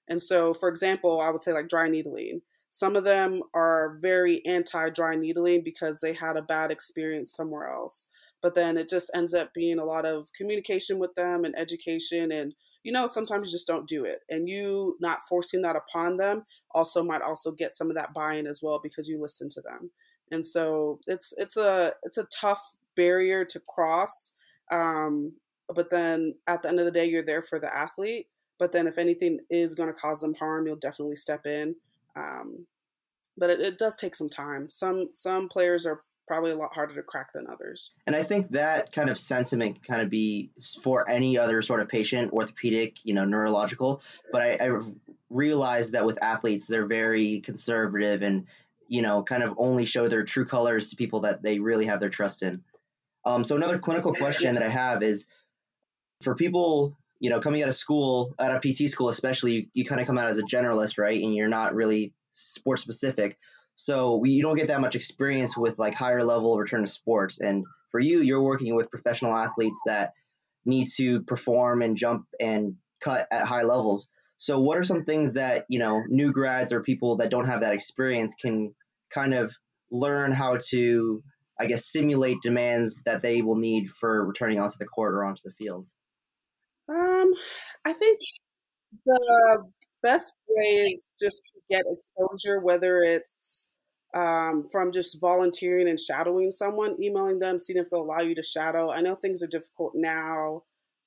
And 0.07 0.21
so, 0.21 0.53
for 0.53 0.69
example, 0.69 1.21
I 1.21 1.29
would 1.29 1.43
say 1.43 1.53
like 1.53 1.67
dry 1.67 1.87
needling. 1.89 2.41
Some 2.69 2.95
of 2.95 3.03
them 3.03 3.41
are 3.53 3.97
very 4.01 4.45
anti 4.45 4.89
dry 4.89 5.15
needling 5.15 5.63
because 5.63 5.99
they 5.99 6.13
had 6.13 6.37
a 6.37 6.41
bad 6.41 6.71
experience 6.71 7.33
somewhere 7.33 7.71
else. 7.71 8.09
But 8.41 8.55
then 8.55 8.77
it 8.77 8.89
just 8.89 9.09
ends 9.15 9.33
up 9.33 9.53
being 9.53 9.79
a 9.79 9.85
lot 9.85 10.05
of 10.05 10.31
communication 10.33 10.99
with 10.99 11.15
them 11.15 11.45
and 11.45 11.57
education 11.57 12.31
and 12.31 12.53
you 12.85 12.91
know, 12.91 13.07
sometimes 13.07 13.47
you 13.47 13.51
just 13.51 13.65
don't 13.65 13.87
do 13.87 14.05
it. 14.05 14.19
And 14.29 14.47
you 14.47 14.95
not 15.01 15.23
forcing 15.27 15.63
that 15.63 15.75
upon 15.75 16.17
them 16.17 16.45
also 16.69 17.03
might 17.03 17.23
also 17.23 17.51
get 17.51 17.73
some 17.73 17.89
of 17.89 17.95
that 17.95 18.13
buy-in 18.13 18.45
as 18.45 18.61
well 18.61 18.79
because 18.81 19.09
you 19.09 19.19
listen 19.19 19.49
to 19.49 19.61
them. 19.61 19.89
And 20.31 20.45
so 20.45 20.99
it's 21.07 21.33
it's 21.37 21.57
a 21.57 21.93
it's 22.03 22.19
a 22.19 22.25
tough 22.25 22.75
barrier 22.95 23.43
to 23.43 23.59
cross. 23.67 24.33
Um, 24.71 25.33
but 25.73 25.89
then 25.89 26.35
at 26.45 26.61
the 26.61 26.69
end 26.69 26.79
of 26.79 26.85
the 26.85 26.91
day, 26.91 27.05
you're 27.05 27.25
there 27.25 27.41
for 27.41 27.59
the 27.59 27.75
athlete. 27.75 28.27
But 28.59 28.71
then 28.71 28.85
if 28.85 28.99
anything 28.99 29.39
is 29.49 29.73
going 29.73 29.89
to 29.89 29.99
cause 29.99 30.21
them 30.21 30.35
harm, 30.35 30.67
you'll 30.67 30.75
definitely 30.75 31.15
step 31.15 31.47
in. 31.47 31.75
Um, 32.15 32.67
but 33.35 33.49
it, 33.49 33.59
it 33.59 33.77
does 33.79 33.97
take 33.97 34.13
some 34.13 34.29
time. 34.29 34.69
Some 34.69 35.09
some 35.11 35.49
players 35.49 35.87
are 35.87 36.03
probably 36.27 36.51
a 36.51 36.55
lot 36.55 36.73
harder 36.73 36.95
to 36.95 37.03
crack 37.03 37.33
than 37.33 37.47
others. 37.49 37.91
And 38.07 38.15
I 38.15 38.23
think 38.23 38.51
that 38.51 38.91
kind 38.91 39.09
of 39.09 39.17
sentiment 39.17 39.75
can 39.75 39.83
kind 39.83 40.01
of 40.01 40.09
be 40.09 40.51
for 40.81 41.09
any 41.09 41.37
other 41.37 41.61
sort 41.61 41.81
of 41.81 41.87
patient, 41.87 42.33
orthopedic, 42.33 42.97
you 43.03 43.13
know, 43.13 43.25
neurological. 43.25 44.01
But 44.31 44.41
I, 44.41 44.57
I 44.61 44.79
realized 45.29 45.93
that 45.93 46.05
with 46.05 46.21
athletes, 46.21 46.67
they're 46.67 46.87
very 46.87 47.41
conservative 47.41 48.23
and, 48.23 48.47
you 48.87 49.01
know, 49.01 49.23
kind 49.23 49.43
of 49.43 49.55
only 49.57 49.85
show 49.85 50.07
their 50.07 50.23
true 50.23 50.45
colors 50.45 50.89
to 50.89 50.95
people 50.95 51.21
that 51.21 51.43
they 51.43 51.59
really 51.59 51.85
have 51.85 51.99
their 51.99 52.09
trust 52.09 52.43
in. 52.43 52.63
Um, 53.23 53.43
so 53.43 53.55
another 53.55 53.79
clinical 53.79 54.13
question 54.13 54.53
yes. 54.53 54.59
that 54.59 54.69
I 54.69 54.73
have 54.73 55.03
is 55.03 55.25
for 56.21 56.35
people, 56.35 56.97
you 57.19 57.29
know, 57.29 57.39
coming 57.39 57.61
out 57.61 57.69
of 57.69 57.75
school, 57.75 58.33
out 58.39 58.55
of 58.55 58.61
PT 58.61 58.89
school 58.89 59.09
especially, 59.09 59.53
you, 59.53 59.67
you 59.73 59.85
kind 59.85 60.01
of 60.01 60.07
come 60.07 60.17
out 60.17 60.27
as 60.27 60.37
a 60.37 60.43
generalist, 60.43 60.97
right? 60.97 61.21
And 61.21 61.35
you're 61.35 61.47
not 61.47 61.75
really 61.75 62.13
sports 62.31 62.81
specific. 62.81 63.37
So 63.75 64.15
we, 64.15 64.31
you 64.31 64.41
don't 64.41 64.55
get 64.55 64.69
that 64.69 64.81
much 64.81 64.95
experience 64.95 65.55
with 65.57 65.77
like 65.77 65.93
higher 65.93 66.23
level 66.23 66.57
return 66.57 66.81
to 66.81 66.87
sports. 66.87 67.39
And 67.39 67.65
for 67.91 67.99
you, 67.99 68.19
you're 68.19 68.41
working 68.41 68.75
with 68.75 68.89
professional 68.89 69.35
athletes 69.35 69.79
that 69.85 70.13
need 70.65 70.87
to 70.97 71.21
perform 71.21 71.81
and 71.81 71.95
jump 71.95 72.25
and 72.39 72.75
cut 73.01 73.27
at 73.31 73.45
high 73.45 73.63
levels. 73.63 74.07
So, 74.37 74.59
what 74.59 74.77
are 74.77 74.83
some 74.83 75.05
things 75.05 75.33
that 75.33 75.65
you 75.69 75.79
know 75.79 76.03
new 76.07 76.31
grads 76.31 76.73
or 76.73 76.81
people 76.81 77.17
that 77.17 77.29
don't 77.29 77.45
have 77.45 77.61
that 77.61 77.73
experience 77.73 78.35
can 78.35 78.73
kind 79.13 79.33
of 79.33 79.55
learn 79.91 80.31
how 80.31 80.57
to, 80.69 81.23
I 81.59 81.67
guess, 81.67 81.85
simulate 81.85 82.37
demands 82.41 83.03
that 83.03 83.21
they 83.21 83.41
will 83.41 83.55
need 83.55 83.89
for 83.89 84.25
returning 84.25 84.59
onto 84.59 84.77
the 84.77 84.85
court 84.85 85.13
or 85.15 85.23
onto 85.23 85.41
the 85.45 85.51
field? 85.51 85.87
Um, 86.89 87.33
I 87.85 87.93
think 87.93 88.19
the 89.05 89.63
best 90.03 90.33
way 90.49 90.91
is 90.91 91.03
just 91.21 91.43
get 91.69 91.83
exposure, 91.91 92.59
whether 92.59 92.97
it's 92.97 93.71
um, 94.13 94.67
from 94.71 94.91
just 94.91 95.19
volunteering 95.19 95.89
and 95.89 95.99
shadowing 95.99 96.49
someone, 96.49 96.95
emailing 97.01 97.39
them, 97.39 97.59
seeing 97.59 97.79
if 97.79 97.89
they'll 97.89 98.01
allow 98.01 98.21
you 98.21 98.35
to 98.35 98.43
shadow. 98.43 98.91
I 98.91 99.01
know 99.01 99.15
things 99.15 99.43
are 99.43 99.47
difficult 99.47 99.93
now 99.95 100.63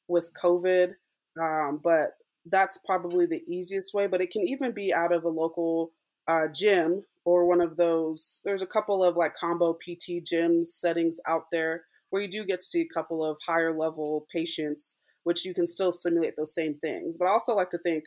with 0.09 0.31
COVID, 0.41 0.93
um, 1.41 1.81
but 1.83 2.11
that's 2.47 2.79
probably 2.87 3.27
the 3.27 3.43
easiest 3.49 3.95
way. 3.95 4.07
But 4.07 4.21
it 4.21 4.31
can 4.31 4.43
even 4.47 4.73
be 4.73 4.93
out 4.93 5.13
of 5.13 5.25
a 5.25 5.29
local 5.29 5.93
uh, 6.27 6.49
gym 6.55 7.05
or 7.25 7.47
one 7.47 7.61
of 7.61 7.77
those. 7.77 8.43
There's 8.45 8.63
a 8.63 8.67
couple 8.67 9.03
of 9.03 9.17
like 9.17 9.35
combo 9.35 9.73
PT 9.75 10.23
gyms 10.31 10.67
settings 10.67 11.19
out 11.27 11.45
there 11.51 11.85
where 12.11 12.23
you 12.23 12.29
do 12.29 12.45
get 12.45 12.61
to 12.61 12.67
see 12.67 12.83
a 12.83 12.95
couple 12.95 13.25
of 13.25 13.39
higher 13.47 13.77
level 13.77 14.27
patients, 14.33 14.99
which 15.25 15.45
you 15.45 15.55
can 15.55 15.67
still 15.67 15.93
simulate 15.93 16.35
those 16.37 16.55
same 16.55 16.75
things. 16.75 17.17
But 17.19 17.29
I 17.29 17.33
also 17.33 17.55
like 17.55 17.71
to 17.71 17.79
think 17.79 18.05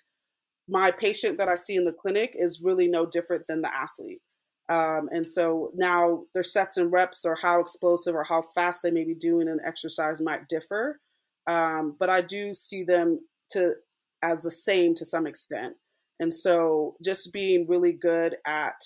my 0.68 0.92
patient 0.92 1.38
that 1.38 1.50
I 1.50 1.56
see 1.56 1.76
in 1.76 1.86
the 1.86 1.92
clinic 1.92 2.32
is 2.34 2.62
really 2.64 2.88
no 2.88 3.06
different 3.06 3.48
than 3.48 3.62
the 3.62 3.74
athlete. 3.74 4.22
Um, 4.70 5.10
and 5.12 5.28
so 5.28 5.72
now 5.76 6.24
their 6.34 6.44
sets 6.44 6.78
and 6.78 6.92
reps 6.92 7.26
or 7.26 7.38
how 7.42 7.60
explosive 7.60 8.16
or 8.16 8.24
how 8.24 8.42
fast 8.42 8.84
they 8.84 8.92
may 8.92 9.04
be 9.04 9.16
doing 9.16 9.50
an 9.50 9.60
exercise 9.66 10.22
might 10.22 10.48
differ. 10.48 11.00
Um, 11.48 11.96
but 12.00 12.10
I 12.10 12.22
do 12.22 12.54
see 12.54 12.84
them 12.84 13.20
to 13.50 13.74
as 14.22 14.44
the 14.44 14.52
same 14.52 14.94
to 14.96 15.06
some 15.06 15.28
extent. 15.28 15.76
And 16.20 16.32
so 16.32 16.96
just 17.04 17.34
being 17.34 17.66
really 17.68 17.94
good 17.94 18.38
at 18.46 18.80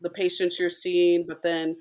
the 0.00 0.10
patients 0.10 0.58
you're 0.58 0.68
seeing, 0.68 1.24
but 1.26 1.42
then 1.42 1.76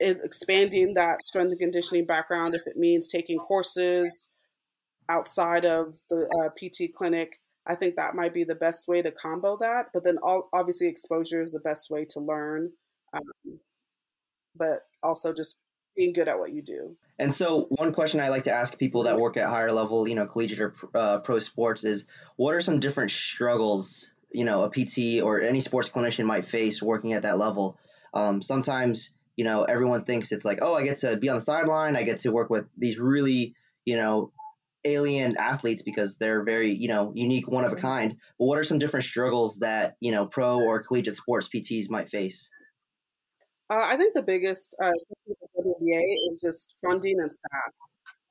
expanding 0.00 0.94
that 0.94 1.24
strength 1.24 1.50
and 1.50 1.58
conditioning 1.58 2.04
background 2.04 2.54
if 2.54 2.66
it 2.66 2.76
means 2.76 3.08
taking 3.08 3.38
courses 3.38 4.32
outside 5.08 5.64
of 5.64 5.94
the 6.10 6.26
uh, 6.38 6.50
PT 6.50 6.92
clinic. 6.94 7.40
I 7.66 7.74
think 7.74 7.96
that 7.96 8.14
might 8.14 8.34
be 8.34 8.44
the 8.44 8.54
best 8.54 8.88
way 8.88 9.02
to 9.02 9.10
combo 9.10 9.56
that. 9.58 9.86
But 9.92 10.04
then 10.04 10.18
all, 10.22 10.48
obviously 10.52 10.88
exposure 10.88 11.42
is 11.42 11.52
the 11.52 11.60
best 11.60 11.90
way 11.90 12.04
to 12.10 12.20
learn. 12.20 12.72
Um, 13.12 13.58
but 14.56 14.80
also 15.02 15.32
just 15.32 15.60
being 15.96 16.12
good 16.12 16.28
at 16.28 16.38
what 16.38 16.52
you 16.52 16.62
do. 16.62 16.96
And 17.18 17.32
so, 17.32 17.66
one 17.70 17.92
question 17.92 18.20
I 18.20 18.28
like 18.28 18.44
to 18.44 18.52
ask 18.52 18.76
people 18.76 19.04
that 19.04 19.18
work 19.18 19.36
at 19.36 19.46
higher 19.46 19.72
level, 19.72 20.08
you 20.08 20.16
know, 20.16 20.26
collegiate 20.26 20.60
or 20.60 20.74
uh, 20.94 21.18
pro 21.20 21.38
sports 21.38 21.84
is, 21.84 22.04
what 22.36 22.54
are 22.54 22.60
some 22.60 22.80
different 22.80 23.12
struggles, 23.12 24.10
you 24.32 24.44
know, 24.44 24.64
a 24.64 24.70
PT 24.70 25.22
or 25.22 25.40
any 25.40 25.60
sports 25.60 25.88
clinician 25.88 26.26
might 26.26 26.44
face 26.44 26.82
working 26.82 27.12
at 27.12 27.22
that 27.22 27.38
level? 27.38 27.78
Um, 28.12 28.42
sometimes, 28.42 29.10
you 29.36 29.44
know, 29.44 29.62
everyone 29.62 30.04
thinks 30.04 30.32
it's 30.32 30.44
like, 30.44 30.58
oh, 30.60 30.74
I 30.74 30.82
get 30.82 30.98
to 30.98 31.16
be 31.16 31.28
on 31.28 31.36
the 31.36 31.40
sideline, 31.40 31.96
I 31.96 32.02
get 32.02 32.18
to 32.18 32.32
work 32.32 32.50
with 32.50 32.66
these 32.76 32.98
really, 32.98 33.54
you 33.84 33.96
know, 33.96 34.32
alien 34.84 35.36
athletes 35.36 35.82
because 35.82 36.16
they're 36.16 36.42
very, 36.42 36.72
you 36.72 36.88
know, 36.88 37.12
unique, 37.14 37.48
one 37.48 37.64
of 37.64 37.72
a 37.72 37.76
kind. 37.76 38.16
But 38.38 38.44
what 38.44 38.58
are 38.58 38.64
some 38.64 38.78
different 38.78 39.04
struggles 39.04 39.58
that 39.58 39.96
you 40.00 40.10
know 40.10 40.26
pro 40.26 40.60
or 40.60 40.82
collegiate 40.82 41.14
sports 41.14 41.48
PTs 41.48 41.90
might 41.90 42.08
face? 42.08 42.50
Uh, 43.70 43.82
I 43.82 43.96
think 43.96 44.14
the 44.14 44.22
biggest 44.22 44.76
uh, 44.82 44.90
WNBA 45.58 46.02
is 46.32 46.40
just 46.40 46.76
funding 46.84 47.18
and 47.18 47.32
staff. 47.32 47.72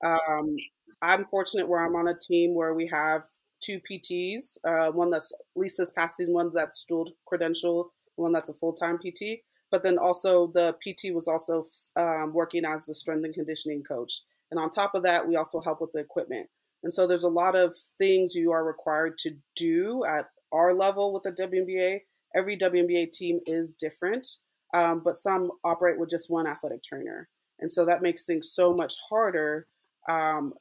Um, 0.06 0.56
I'm 1.02 1.24
fortunate 1.26 1.68
where 1.68 1.84
I'm 1.84 1.96
on 1.96 2.08
a 2.08 2.18
team 2.18 2.54
where 2.54 2.74
we 2.74 2.88
have 2.88 3.24
two 3.60 3.80
PTs, 3.80 4.58
uh, 4.66 4.92
one 4.92 5.10
that's 5.10 5.34
at 5.34 5.60
least 5.60 5.78
this 5.78 5.92
past 5.92 6.18
season, 6.18 6.34
one 6.34 6.52
that's 6.54 6.86
dual 6.88 7.08
credential, 7.26 7.94
one 8.16 8.34
that's 8.34 8.50
a 8.50 8.54
full 8.54 8.74
time 8.74 8.98
PT. 8.98 9.42
But 9.72 9.84
then 9.84 9.98
also 9.98 10.48
the 10.54 10.76
PT 10.82 11.14
was 11.14 11.28
also 11.28 11.64
um, 11.96 12.34
working 12.34 12.64
as 12.64 12.88
a 12.90 12.94
strength 12.94 13.26
and 13.26 13.34
conditioning 13.34 13.84
coach. 13.84 14.22
And 14.54 14.60
on 14.60 14.70
top 14.70 14.92
of 14.94 15.02
that, 15.04 15.28
we 15.28 15.36
also 15.36 15.60
help 15.60 15.82
with 15.82 15.92
the 15.94 16.00
equipment. 16.00 16.48
And 16.84 16.94
so 16.94 17.08
there's 17.08 17.24
a 17.24 17.30
lot 17.30 17.56
of 17.56 17.74
things 17.98 18.36
you 18.36 18.52
are 18.52 18.64
required 18.64 19.18
to 19.20 19.32
do 19.56 20.04
at 20.06 20.26
our 20.52 20.76
level 20.76 21.12
with 21.12 21.24
the 21.24 21.32
WNBA. 21.32 22.00
Every 22.36 22.56
WNBA 22.56 23.12
team 23.12 23.40
is 23.48 23.74
different 23.74 24.28
um, 24.74 25.02
but 25.04 25.16
some 25.16 25.52
operate 25.64 26.00
with 26.00 26.10
just 26.10 26.30
one 26.30 26.48
athletic 26.48 26.84
trainer. 26.84 27.30
And 27.60 27.72
so 27.72 27.86
that 27.86 28.02
makes 28.02 28.26
things 28.26 28.52
so 28.52 28.74
much 28.74 28.94
harder 29.10 29.68
um, 30.10 30.54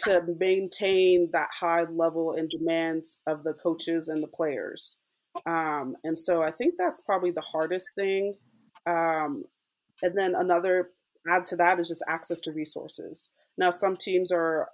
to 0.00 0.22
maintain 0.38 1.28
that 1.32 1.50
high 1.52 1.84
level 1.84 2.32
and 2.32 2.48
demands 2.48 3.20
of 3.26 3.44
the 3.44 3.54
coaches 3.54 4.08
and 4.08 4.22
the 4.22 4.28
players. 4.28 4.98
Um, 5.46 5.96
and 6.02 6.18
so 6.18 6.42
I 6.42 6.50
think 6.50 6.74
that's 6.78 7.02
probably 7.02 7.30
the 7.30 7.42
hardest 7.42 7.94
thing. 7.94 8.34
Um, 8.86 9.44
and 10.02 10.16
then 10.16 10.34
another 10.34 10.90
add 11.28 11.46
to 11.46 11.56
that 11.56 11.78
is 11.78 11.88
just 11.88 12.04
access 12.08 12.40
to 12.42 12.52
resources. 12.52 13.32
Now, 13.56 13.70
some 13.70 13.96
teams 13.96 14.30
are 14.32 14.68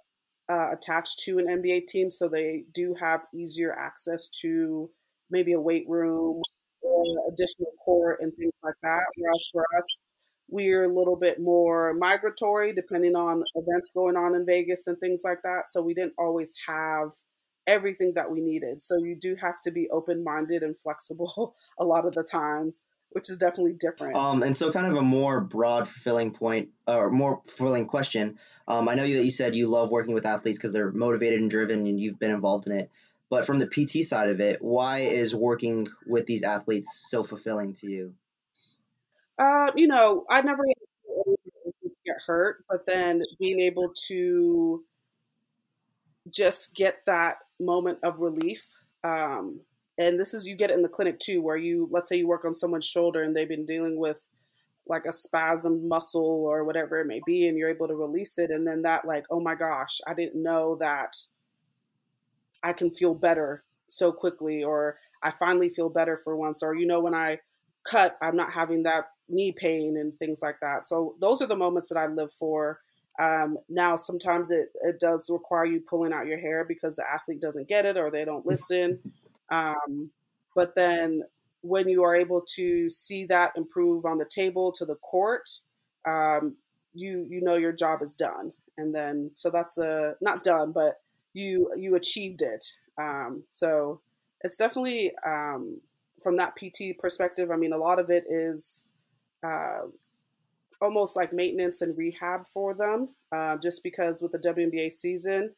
uh, 0.49 0.69
attached 0.71 1.19
to 1.25 1.39
an 1.39 1.47
NBA 1.47 1.87
team, 1.87 2.09
so 2.09 2.29
they 2.29 2.65
do 2.73 2.95
have 2.99 3.21
easier 3.33 3.77
access 3.77 4.29
to 4.41 4.89
maybe 5.29 5.53
a 5.53 5.59
weight 5.59 5.85
room 5.87 6.41
or 6.81 7.03
additional 7.31 7.71
court 7.83 8.17
and 8.21 8.31
things 8.35 8.53
like 8.63 8.75
that. 8.83 9.05
Whereas 9.17 9.49
for 9.51 9.65
us, 9.77 10.03
we're 10.47 10.85
a 10.85 10.95
little 10.95 11.15
bit 11.15 11.39
more 11.39 11.93
migratory 11.95 12.71
depending 12.73 13.15
on 13.15 13.43
events 13.55 13.91
going 13.95 14.15
on 14.15 14.35
in 14.35 14.45
Vegas 14.45 14.85
and 14.87 14.97
things 14.99 15.21
like 15.25 15.39
that. 15.43 15.67
So 15.67 15.81
we 15.81 15.93
didn't 15.95 16.13
always 16.19 16.53
have 16.67 17.09
everything 17.67 18.13
that 18.15 18.29
we 18.29 18.41
needed. 18.41 18.81
So 18.81 18.97
you 19.03 19.17
do 19.19 19.35
have 19.41 19.55
to 19.63 19.71
be 19.71 19.89
open 19.91 20.23
minded 20.23 20.61
and 20.61 20.77
flexible 20.77 21.55
a 21.79 21.85
lot 21.85 22.05
of 22.05 22.13
the 22.13 22.23
times, 22.23 22.85
which 23.15 23.29
is 23.29 23.37
definitely 23.37 23.71
different. 23.79 24.17
Um, 24.17 24.43
and 24.43 24.57
so, 24.57 24.73
kind 24.73 24.87
of 24.87 24.97
a 24.97 25.01
more 25.01 25.39
broad, 25.39 25.87
fulfilling 25.87 26.31
point 26.31 26.71
or 26.85 27.09
more 27.09 27.39
fulfilling 27.47 27.85
question. 27.85 28.37
Um, 28.67 28.89
I 28.89 28.95
know 28.95 29.03
that 29.03 29.23
you 29.23 29.31
said 29.31 29.55
you 29.55 29.67
love 29.67 29.89
working 29.89 30.13
with 30.13 30.25
athletes 30.25 30.57
because 30.57 30.73
they're 30.73 30.91
motivated 30.91 31.39
and 31.39 31.49
driven, 31.49 31.87
and 31.87 31.97
you've 31.97 32.19
been 32.19 32.31
involved 32.31 32.67
in 32.67 32.73
it. 32.73 32.91
But 33.29 33.45
from 33.45 33.59
the 33.59 33.67
PT 33.67 34.05
side 34.05 34.27
of 34.27 34.41
it, 34.41 34.61
why 34.61 34.99
is 34.99 35.33
working 35.33 35.87
with 36.05 36.25
these 36.25 36.43
athletes 36.43 37.07
so 37.09 37.23
fulfilling 37.23 37.73
to 37.75 37.87
you? 37.89 38.15
Uh, 39.39 39.71
you 39.77 39.87
know, 39.87 40.25
I 40.29 40.41
never 40.41 40.63
get 42.05 42.17
hurt, 42.27 42.65
but 42.69 42.85
then 42.85 43.21
being 43.39 43.61
able 43.61 43.93
to 44.09 44.83
just 46.29 46.75
get 46.75 47.05
that 47.05 47.37
moment 47.61 47.99
of 48.03 48.19
relief. 48.19 48.75
Um, 49.05 49.61
and 49.97 50.19
this 50.19 50.33
is 50.33 50.45
you 50.45 50.55
get 50.55 50.71
it 50.71 50.75
in 50.75 50.81
the 50.81 50.89
clinic 50.89 51.19
too, 51.19 51.41
where 51.41 51.57
you 51.57 51.87
let's 51.91 52.09
say 52.09 52.17
you 52.17 52.27
work 52.27 52.45
on 52.45 52.53
someone's 52.53 52.85
shoulder 52.87 53.21
and 53.21 53.35
they've 53.35 53.47
been 53.47 53.65
dealing 53.65 53.97
with 53.97 54.27
like 54.87 55.05
a 55.05 55.13
spasm 55.13 55.87
muscle 55.87 56.45
or 56.45 56.63
whatever 56.63 56.99
it 56.99 57.07
may 57.07 57.21
be, 57.25 57.47
and 57.47 57.57
you're 57.57 57.69
able 57.69 57.87
to 57.87 57.95
release 57.95 58.37
it, 58.37 58.51
and 58.51 58.67
then 58.67 58.83
that 58.83 59.05
like, 59.05 59.25
oh 59.31 59.39
my 59.39 59.55
gosh, 59.55 59.99
I 60.05 60.13
didn't 60.13 60.41
know 60.41 60.75
that 60.77 61.15
I 62.63 62.73
can 62.73 62.91
feel 62.91 63.15
better 63.15 63.63
so 63.87 64.11
quickly, 64.11 64.63
or 64.63 64.97
I 65.23 65.31
finally 65.31 65.69
feel 65.69 65.89
better 65.89 66.17
for 66.17 66.35
once, 66.35 66.61
or 66.61 66.75
you 66.75 66.85
know, 66.85 66.99
when 67.01 67.15
I 67.15 67.39
cut, 67.83 68.17
I'm 68.21 68.35
not 68.35 68.51
having 68.51 68.83
that 68.83 69.05
knee 69.29 69.51
pain 69.51 69.97
and 69.97 70.17
things 70.19 70.41
like 70.41 70.59
that. 70.61 70.85
So 70.85 71.15
those 71.19 71.41
are 71.41 71.47
the 71.47 71.55
moments 71.55 71.89
that 71.89 71.97
I 71.97 72.07
live 72.07 72.31
for. 72.31 72.79
Um, 73.19 73.57
now, 73.69 73.95
sometimes 73.95 74.51
it, 74.51 74.69
it 74.81 74.99
does 74.99 75.29
require 75.31 75.65
you 75.65 75.79
pulling 75.79 76.13
out 76.13 76.27
your 76.27 76.39
hair 76.39 76.65
because 76.65 76.97
the 76.97 77.09
athlete 77.09 77.41
doesn't 77.41 77.67
get 77.67 77.85
it 77.85 77.97
or 77.97 78.11
they 78.11 78.25
don't 78.25 78.45
listen. 78.45 78.99
Um, 79.49 80.11
but 80.55 80.75
then 80.75 81.23
when 81.61 81.89
you 81.89 82.03
are 82.03 82.15
able 82.15 82.41
to 82.55 82.89
see 82.89 83.25
that 83.25 83.53
improve 83.55 84.05
on 84.05 84.17
the 84.17 84.29
table 84.29 84.71
to 84.73 84.85
the 84.85 84.95
court, 84.95 85.49
um, 86.05 86.55
you 86.93 87.25
you 87.29 87.41
know 87.41 87.55
your 87.55 87.73
job 87.73 88.01
is 88.01 88.15
done. 88.15 88.51
And 88.77 88.93
then 88.93 89.31
so 89.33 89.49
that's 89.49 89.75
the 89.75 90.15
not 90.21 90.43
done, 90.43 90.71
but 90.71 90.95
you 91.33 91.71
you 91.77 91.95
achieved 91.95 92.41
it. 92.41 92.63
Um, 92.97 93.43
so 93.49 94.01
it's 94.41 94.57
definitely 94.57 95.11
um, 95.25 95.81
from 96.21 96.37
that 96.37 96.55
PT 96.55 96.97
perspective. 96.99 97.51
I 97.51 97.57
mean, 97.57 97.73
a 97.73 97.77
lot 97.77 97.99
of 97.99 98.09
it 98.09 98.23
is 98.27 98.91
uh, 99.43 99.81
almost 100.81 101.15
like 101.15 101.33
maintenance 101.33 101.81
and 101.81 101.97
rehab 101.97 102.45
for 102.47 102.73
them, 102.73 103.09
uh, 103.31 103.57
just 103.57 103.83
because 103.83 104.21
with 104.21 104.31
the 104.31 104.39
WNBA 104.39 104.91
season, 104.91 105.53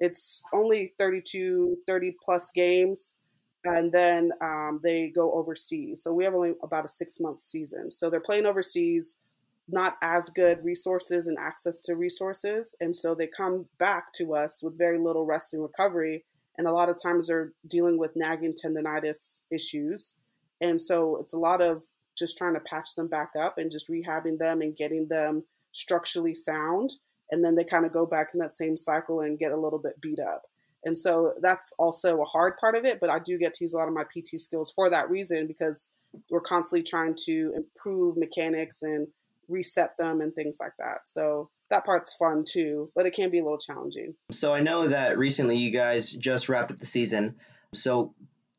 it's 0.00 0.42
only 0.52 0.92
32, 0.98 1.78
30 1.86 2.16
plus 2.22 2.50
games, 2.50 3.18
and 3.64 3.92
then 3.92 4.32
um, 4.40 4.80
they 4.82 5.10
go 5.10 5.32
overseas. 5.32 6.02
So 6.02 6.12
we 6.12 6.24
have 6.24 6.34
only 6.34 6.54
about 6.62 6.84
a 6.84 6.88
six 6.88 7.20
month 7.20 7.40
season. 7.40 7.90
So 7.90 8.10
they're 8.10 8.20
playing 8.20 8.46
overseas 8.46 9.20
not 9.68 9.96
as 10.02 10.28
good 10.28 10.64
resources 10.64 11.28
and 11.28 11.38
access 11.38 11.80
to 11.80 11.94
resources. 11.94 12.74
And 12.80 12.94
so 12.94 13.14
they 13.14 13.28
come 13.28 13.66
back 13.78 14.12
to 14.14 14.34
us 14.34 14.62
with 14.62 14.76
very 14.76 14.98
little 14.98 15.24
rest 15.24 15.54
and 15.54 15.62
recovery. 15.62 16.24
And 16.58 16.66
a 16.66 16.72
lot 16.72 16.88
of 16.88 17.00
times 17.00 17.28
they're 17.28 17.52
dealing 17.68 17.96
with 17.98 18.16
nagging 18.16 18.54
tendonitis 18.54 19.44
issues. 19.50 20.16
And 20.60 20.80
so 20.80 21.16
it's 21.16 21.32
a 21.32 21.38
lot 21.38 21.62
of 21.62 21.80
just 22.18 22.36
trying 22.36 22.54
to 22.54 22.60
patch 22.60 22.94
them 22.96 23.08
back 23.08 23.30
up 23.38 23.56
and 23.56 23.70
just 23.70 23.88
rehabbing 23.88 24.38
them 24.38 24.60
and 24.60 24.76
getting 24.76 25.08
them 25.08 25.44
structurally 25.70 26.34
sound. 26.34 26.90
and 27.30 27.42
then 27.42 27.54
they 27.54 27.64
kind 27.64 27.86
of 27.86 27.92
go 27.92 28.04
back 28.04 28.28
in 28.34 28.40
that 28.40 28.52
same 28.52 28.76
cycle 28.76 29.20
and 29.20 29.38
get 29.38 29.52
a 29.52 29.58
little 29.58 29.78
bit 29.78 29.98
beat 30.00 30.18
up. 30.20 30.42
And 30.84 30.96
so 30.96 31.34
that's 31.40 31.72
also 31.78 32.20
a 32.20 32.24
hard 32.24 32.56
part 32.56 32.76
of 32.76 32.84
it, 32.84 32.98
but 33.00 33.10
I 33.10 33.18
do 33.18 33.38
get 33.38 33.54
to 33.54 33.64
use 33.64 33.74
a 33.74 33.78
lot 33.78 33.88
of 33.88 33.94
my 33.94 34.04
PT 34.04 34.40
skills 34.40 34.72
for 34.74 34.90
that 34.90 35.10
reason 35.10 35.46
because 35.46 35.90
we're 36.30 36.40
constantly 36.40 36.82
trying 36.82 37.16
to 37.26 37.52
improve 37.56 38.16
mechanics 38.16 38.82
and 38.82 39.08
reset 39.48 39.96
them 39.96 40.20
and 40.20 40.34
things 40.34 40.58
like 40.60 40.72
that. 40.78 41.00
So 41.06 41.50
that 41.70 41.84
part's 41.84 42.14
fun 42.16 42.44
too, 42.46 42.90
but 42.94 43.06
it 43.06 43.14
can 43.14 43.30
be 43.30 43.38
a 43.38 43.42
little 43.42 43.58
challenging. 43.58 44.14
So 44.30 44.52
I 44.52 44.60
know 44.60 44.88
that 44.88 45.18
recently 45.18 45.56
you 45.56 45.70
guys 45.70 46.12
just 46.12 46.48
wrapped 46.48 46.70
up 46.70 46.78
the 46.78 46.86
season. 46.86 47.36
So 47.74 48.14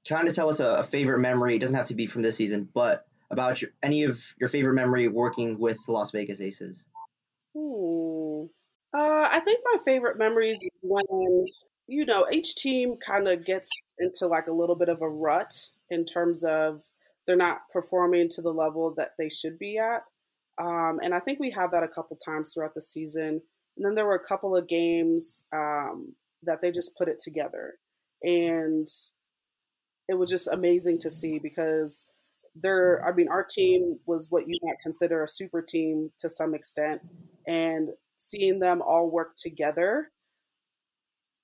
kind 0.07 0.27
of 0.27 0.35
tell 0.35 0.49
us 0.49 0.59
a, 0.59 0.83
favorite 0.83 1.19
memory. 1.19 1.55
It 1.55 1.59
doesn't 1.59 1.75
have 1.75 1.87
to 1.87 1.95
be 1.95 2.07
from 2.07 2.21
this 2.21 2.35
season, 2.35 2.67
but 2.73 3.05
about 3.29 3.61
your, 3.61 3.71
any 3.81 4.03
of 4.03 4.21
your 4.39 4.49
favorite 4.49 4.73
memory 4.73 5.07
working 5.07 5.59
with 5.59 5.77
the 5.85 5.91
Las 5.91 6.11
Vegas 6.11 6.41
Aces. 6.41 6.85
Hmm. 7.55 8.45
Uh, 8.95 9.27
I 9.31 9.41
think 9.43 9.61
my 9.63 9.79
favorite 9.83 10.19
memories 10.19 10.59
when 10.81 11.03
you 11.87 12.05
know 12.05 12.25
each 12.31 12.55
team 12.55 12.95
kind 12.97 13.27
of 13.27 13.45
gets 13.45 13.69
into 13.99 14.27
like 14.27 14.47
a 14.47 14.53
little 14.53 14.75
bit 14.75 14.89
of 14.89 15.01
a 15.01 15.09
rut 15.09 15.53
in 15.89 16.05
terms 16.05 16.43
of 16.43 16.81
they're 17.25 17.35
not 17.35 17.61
performing 17.71 18.29
to 18.29 18.41
the 18.41 18.51
level 18.51 18.93
that 18.95 19.11
they 19.17 19.29
should 19.29 19.57
be 19.57 19.77
at. 19.77 20.01
Um, 20.57 20.99
and 21.01 21.13
I 21.13 21.19
think 21.19 21.39
we 21.39 21.49
had 21.49 21.71
that 21.71 21.83
a 21.83 21.87
couple 21.87 22.17
times 22.17 22.53
throughout 22.53 22.73
the 22.73 22.81
season. 22.81 23.41
And 23.77 23.85
then 23.85 23.95
there 23.95 24.05
were 24.05 24.15
a 24.15 24.27
couple 24.27 24.55
of 24.55 24.67
games 24.67 25.45
um, 25.53 26.13
that 26.43 26.61
they 26.61 26.71
just 26.71 26.97
put 26.97 27.07
it 27.07 27.19
together. 27.19 27.75
And 28.21 28.87
it 30.07 30.17
was 30.17 30.29
just 30.29 30.47
amazing 30.47 30.99
to 30.99 31.09
see 31.09 31.39
because 31.39 32.09
they're, 32.55 33.03
I 33.05 33.13
mean, 33.13 33.29
our 33.29 33.43
team 33.43 33.99
was 34.05 34.27
what 34.29 34.47
you 34.47 34.55
might 34.61 34.75
consider 34.83 35.23
a 35.23 35.27
super 35.27 35.61
team 35.61 36.11
to 36.19 36.29
some 36.29 36.53
extent. 36.53 37.01
And 37.47 37.89
seeing 38.15 38.59
them 38.59 38.81
all 38.81 39.09
work 39.09 39.35
together 39.37 40.11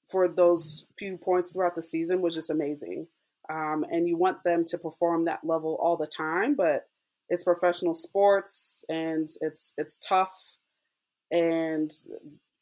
for 0.10 0.28
those 0.28 0.88
few 0.98 1.18
points 1.18 1.52
throughout 1.52 1.76
the 1.76 1.82
season 1.82 2.22
was 2.22 2.36
just 2.36 2.50
amazing. 2.50 3.08
Um, 3.50 3.84
and 3.90 4.08
you 4.08 4.18
want 4.18 4.44
them 4.44 4.64
to 4.66 4.78
perform 4.78 5.26
that 5.26 5.40
level 5.44 5.78
all 5.82 5.98
the 5.98 6.08
time, 6.08 6.56
but 6.56 6.88
it's 7.30 7.44
professional 7.44 7.96
sports 7.96 8.86
and 8.90 9.28
it's 9.42 9.74
it's 9.78 9.96
tough 9.98 10.58
and 11.32 11.92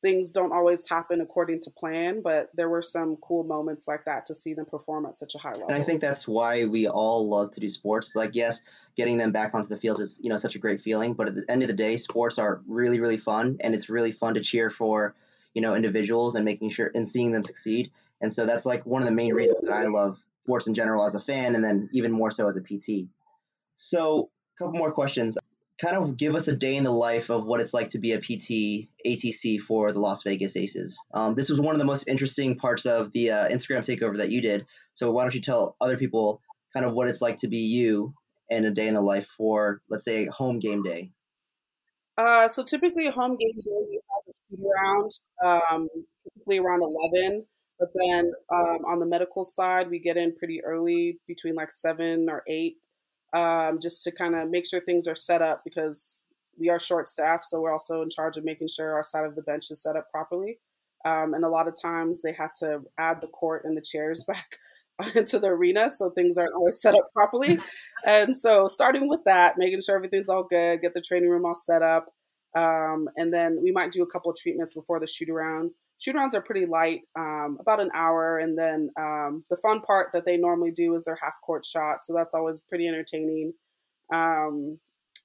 things 0.02 0.32
don't 0.32 0.54
always 0.54 0.88
happen 0.88 1.22
according 1.22 1.60
to 1.62 1.72
plan, 1.72 2.22
but 2.22 2.50
there 2.54 2.70
were 2.70 2.82
some 2.82 3.18
cool 3.18 3.44
moments 3.44 3.88
like 3.88 4.06
that 4.06 4.26
to 4.26 4.36
see 4.36 4.54
them 4.54 4.66
perform 4.66 5.06
at 5.06 5.18
such 5.18 5.34
a 5.36 5.38
high 5.38 5.54
level. 5.54 5.68
And 5.68 5.76
I 5.76 5.82
think 5.82 6.02
that's 6.02 6.28
why 6.28 6.66
we 6.66 6.88
all 6.88 7.28
love 7.28 7.52
to 7.52 7.60
do 7.60 7.70
sports. 7.70 8.16
Like, 8.16 8.36
yes, 8.36 8.62
getting 8.96 9.18
them 9.18 9.32
back 9.32 9.56
onto 9.56 9.70
the 9.70 9.78
field 9.78 10.00
is, 10.00 10.20
you 10.24 10.30
know, 10.30 10.38
such 10.38 10.56
a 10.56 10.60
great 10.60 10.82
feeling, 10.82 11.14
but 11.14 11.28
at 11.28 11.36
the 11.36 11.46
end 11.50 11.64
of 11.64 11.68
the 11.68 11.74
day, 11.74 11.98
sports 11.98 12.38
are 12.38 12.62
really, 12.68 13.00
really 13.00 13.18
fun, 13.18 13.58
and 13.62 13.74
it's 13.74 13.90
really 13.90 14.12
fun 14.12 14.36
to 14.36 14.42
cheer 14.42 14.70
for, 14.70 15.16
you 15.58 15.62
know, 15.62 15.74
individuals 15.74 16.36
and 16.36 16.46
making 16.46 16.70
sure 16.70 16.92
and 16.94 17.08
seeing 17.08 17.32
them 17.32 17.42
succeed. 17.42 17.90
And 18.22 18.32
so 18.32 18.46
that's 18.46 18.64
like 18.64 18.86
one 18.86 19.02
of 19.02 19.08
the 19.08 19.16
main 19.16 19.34
reasons 19.34 19.62
that 19.62 19.74
I 19.74 19.88
love 19.88 20.24
sports 20.44 20.68
in 20.68 20.76
general 20.76 21.04
as 21.04 21.16
a 21.16 21.20
fan, 21.20 21.56
and 21.56 21.66
then 21.66 21.90
even 21.94 22.12
more 22.12 22.30
so 22.30 22.48
as 22.48 22.56
a 22.58 22.62
PT. 22.62 23.08
So, 23.76 24.30
a 24.56 24.64
couple 24.64 24.78
more 24.78 24.92
questions 24.92 25.36
kind 25.82 25.98
of 25.98 26.16
give 26.16 26.36
us 26.36 26.48
a 26.48 26.56
day 26.56 26.76
in 26.76 26.84
the 26.84 26.92
life 26.92 27.32
of 27.32 27.48
what 27.48 27.60
it's 27.60 27.74
like 27.74 27.90
to 27.90 27.98
be 27.98 28.12
a 28.12 28.20
PT 28.20 28.88
ATC 29.04 29.60
for 29.60 29.92
the 29.92 30.00
Las 30.00 30.22
Vegas 30.22 30.56
Aces. 30.56 31.04
Um, 31.12 31.34
this 31.34 31.50
was 31.50 31.60
one 31.60 31.74
of 31.74 31.80
the 31.80 31.86
most 31.86 32.08
interesting 32.08 32.56
parts 32.56 32.86
of 32.86 33.12
the 33.12 33.32
uh, 33.32 33.50
Instagram 33.50 33.80
takeover 33.80 34.18
that 34.18 34.30
you 34.30 34.42
did. 34.42 34.68
So 34.94 35.10
why 35.10 35.24
don't 35.24 35.34
you 35.34 35.42
tell 35.42 35.76
other 35.82 35.98
people 35.98 36.40
kind 36.72 36.86
of 36.86 36.94
what 36.94 37.08
it's 37.08 37.22
like 37.22 37.38
to 37.38 37.48
be 37.48 37.58
you 37.58 38.14
and 38.52 38.64
a 38.64 38.72
day 38.72 38.88
in 38.88 38.94
the 38.94 39.02
life 39.02 39.26
for, 39.26 39.82
let's 39.90 40.06
say, 40.06 40.28
home 40.28 40.60
game 40.60 40.84
day? 40.84 41.14
Uh, 42.16 42.48
so 42.48 42.64
typically, 42.64 43.10
home 43.10 43.38
game 43.38 43.60
day 43.60 44.00
round, 44.52 45.12
um, 45.44 45.88
typically 46.24 46.60
around 46.60 46.82
eleven. 46.82 47.46
But 47.80 47.90
then 47.94 48.32
um, 48.52 48.80
on 48.88 49.00
the 49.00 49.06
medical 49.06 49.46
side, 49.46 49.90
we 49.90 50.00
get 50.00 50.18
in 50.18 50.34
pretty 50.36 50.62
early, 50.66 51.20
between 51.28 51.54
like 51.54 51.72
seven 51.72 52.28
or 52.28 52.42
eight 52.50 52.78
um, 53.34 53.80
just 53.80 54.04
to 54.04 54.12
kind 54.12 54.36
of 54.36 54.50
make 54.50 54.66
sure 54.68 54.80
things 54.80 55.08
are 55.08 55.16
set 55.16 55.42
up 55.42 55.62
because 55.64 56.22
we 56.60 56.70
are 56.70 56.80
short 56.80 57.08
staffed. 57.08 57.46
So 57.46 57.62
we're 57.62 57.72
also 57.72 58.02
in 58.02 58.10
charge 58.10 58.38
of 58.38 58.46
making 58.46 58.68
sure 58.68 58.94
our 58.94 59.04
side 59.04 59.26
of 59.26 59.36
the 59.36 59.44
bench 59.44 59.66
is 59.70 59.84
set 59.84 59.96
up 59.96 60.10
properly. 60.10 60.60
Um, 61.06 61.34
and 61.34 61.46
a 61.46 61.50
lot 61.50 61.68
of 61.68 61.76
times 61.80 62.22
they 62.22 62.34
had 62.34 62.50
to 62.60 62.82
add 62.98 63.22
the 63.22 63.28
court 63.28 63.64
and 63.66 63.78
the 63.78 63.82
chairs 63.82 64.24
back 64.28 64.58
into 65.16 65.38
the 65.38 65.48
arena 65.48 65.90
so 65.90 66.10
things 66.10 66.38
aren't 66.38 66.56
always 66.56 66.82
set 66.82 66.96
up 66.96 67.12
properly. 67.14 67.60
and 68.06 68.36
so 68.36 68.68
starting 68.68 69.08
with 69.08 69.24
that, 69.26 69.56
making 69.58 69.82
sure 69.82 69.96
everything's 69.96 70.30
all 70.30 70.44
good, 70.44 70.82
get 70.82 70.94
the 70.94 71.02
training 71.02 71.30
room 71.30 71.46
all 71.46 71.56
set 71.56 71.84
up. 71.84 72.08
Um, 72.58 73.08
and 73.16 73.34
then 73.34 73.60
we 73.62 73.72
might 73.72 73.92
do 73.92 74.04
a 74.04 74.08
couple 74.08 74.32
of 74.32 74.38
treatments 74.38 74.74
before 74.74 75.00
the 75.00 75.08
shoot 75.08 75.30
around 75.30 75.72
shoot 76.00 76.16
rounds 76.16 76.36
are 76.36 76.42
pretty 76.42 76.66
light, 76.66 77.02
um, 77.16 77.58
about 77.60 77.80
an 77.80 77.90
hour. 77.94 78.38
And 78.38 78.58
then 78.58 78.90
um, 79.00 79.44
the 79.50 79.58
fun 79.58 79.82
part 79.82 80.10
that 80.14 80.26
they 80.26 80.38
normally 80.38 80.72
do 80.72 80.96
is 80.96 81.06
their 81.06 81.18
half 81.22 81.36
court 81.44 81.66
shot. 81.66 82.04
So 82.04 82.14
that's 82.14 82.34
always 82.34 82.62
pretty 82.62 82.88
entertaining. 82.88 83.54
Um, 84.14 84.80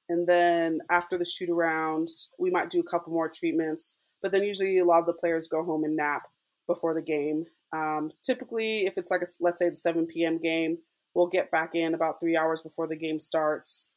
and 0.08 0.26
then 0.26 0.80
after 0.90 1.16
the 1.16 1.24
shoot 1.24 1.50
around, 1.50 2.08
we 2.38 2.50
might 2.50 2.70
do 2.70 2.80
a 2.80 2.90
couple 2.90 3.12
more 3.12 3.30
treatments. 3.32 3.98
But 4.22 4.32
then 4.32 4.44
usually 4.44 4.78
a 4.78 4.84
lot 4.84 5.00
of 5.00 5.06
the 5.06 5.14
players 5.14 5.48
go 5.48 5.64
home 5.64 5.84
and 5.84 5.96
nap 5.96 6.22
before 6.66 6.94
the 6.94 7.02
game. 7.02 7.44
Um, 7.72 8.10
typically, 8.22 8.80
if 8.80 8.94
it's 8.96 9.10
like 9.10 9.22
a, 9.22 9.26
let's 9.40 9.58
say 9.58 9.66
it's 9.66 9.78
a 9.78 9.80
7 9.80 10.06
p.m. 10.06 10.38
game, 10.38 10.78
we'll 11.14 11.28
get 11.28 11.50
back 11.50 11.74
in 11.74 11.94
about 11.94 12.20
three 12.20 12.36
hours 12.36 12.62
before 12.62 12.86
the 12.86 12.96
game 12.96 13.18
starts. 13.18 13.91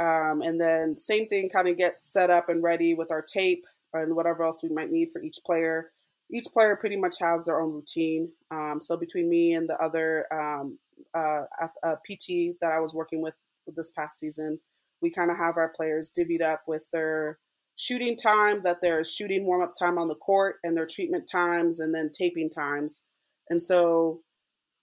Um, 0.00 0.42
and 0.42 0.60
then 0.60 0.96
same 0.96 1.26
thing, 1.26 1.48
kind 1.48 1.68
of 1.68 1.76
get 1.76 2.00
set 2.00 2.30
up 2.30 2.48
and 2.48 2.62
ready 2.62 2.94
with 2.94 3.10
our 3.10 3.22
tape 3.22 3.64
and 3.92 4.14
whatever 4.14 4.44
else 4.44 4.62
we 4.62 4.68
might 4.68 4.90
need 4.90 5.08
for 5.12 5.22
each 5.22 5.38
player 5.44 5.90
each 6.30 6.46
player 6.52 6.76
pretty 6.76 6.96
much 6.96 7.16
has 7.20 7.44
their 7.44 7.60
own 7.60 7.72
routine. 7.72 8.30
Um, 8.50 8.78
so 8.80 8.96
between 8.96 9.28
me 9.28 9.54
and 9.54 9.68
the 9.68 9.76
other 9.76 10.26
um, 10.32 10.78
uh, 11.14 11.42
uh, 11.82 11.96
PT 12.06 12.56
that 12.60 12.72
I 12.72 12.80
was 12.80 12.94
working 12.94 13.22
with 13.22 13.34
this 13.76 13.90
past 13.90 14.18
season, 14.18 14.58
we 15.00 15.10
kind 15.10 15.30
of 15.30 15.36
have 15.36 15.56
our 15.56 15.72
players 15.74 16.12
divvied 16.16 16.42
up 16.42 16.62
with 16.66 16.86
their 16.92 17.38
shooting 17.76 18.16
time, 18.16 18.62
that 18.62 18.80
their 18.80 19.04
shooting 19.04 19.46
warm 19.46 19.62
up 19.62 19.72
time 19.78 19.98
on 19.98 20.08
the 20.08 20.16
court, 20.16 20.56
and 20.64 20.76
their 20.76 20.86
treatment 20.86 21.28
times, 21.30 21.80
and 21.80 21.94
then 21.94 22.10
taping 22.12 22.50
times. 22.50 23.08
And 23.48 23.62
so 23.62 24.20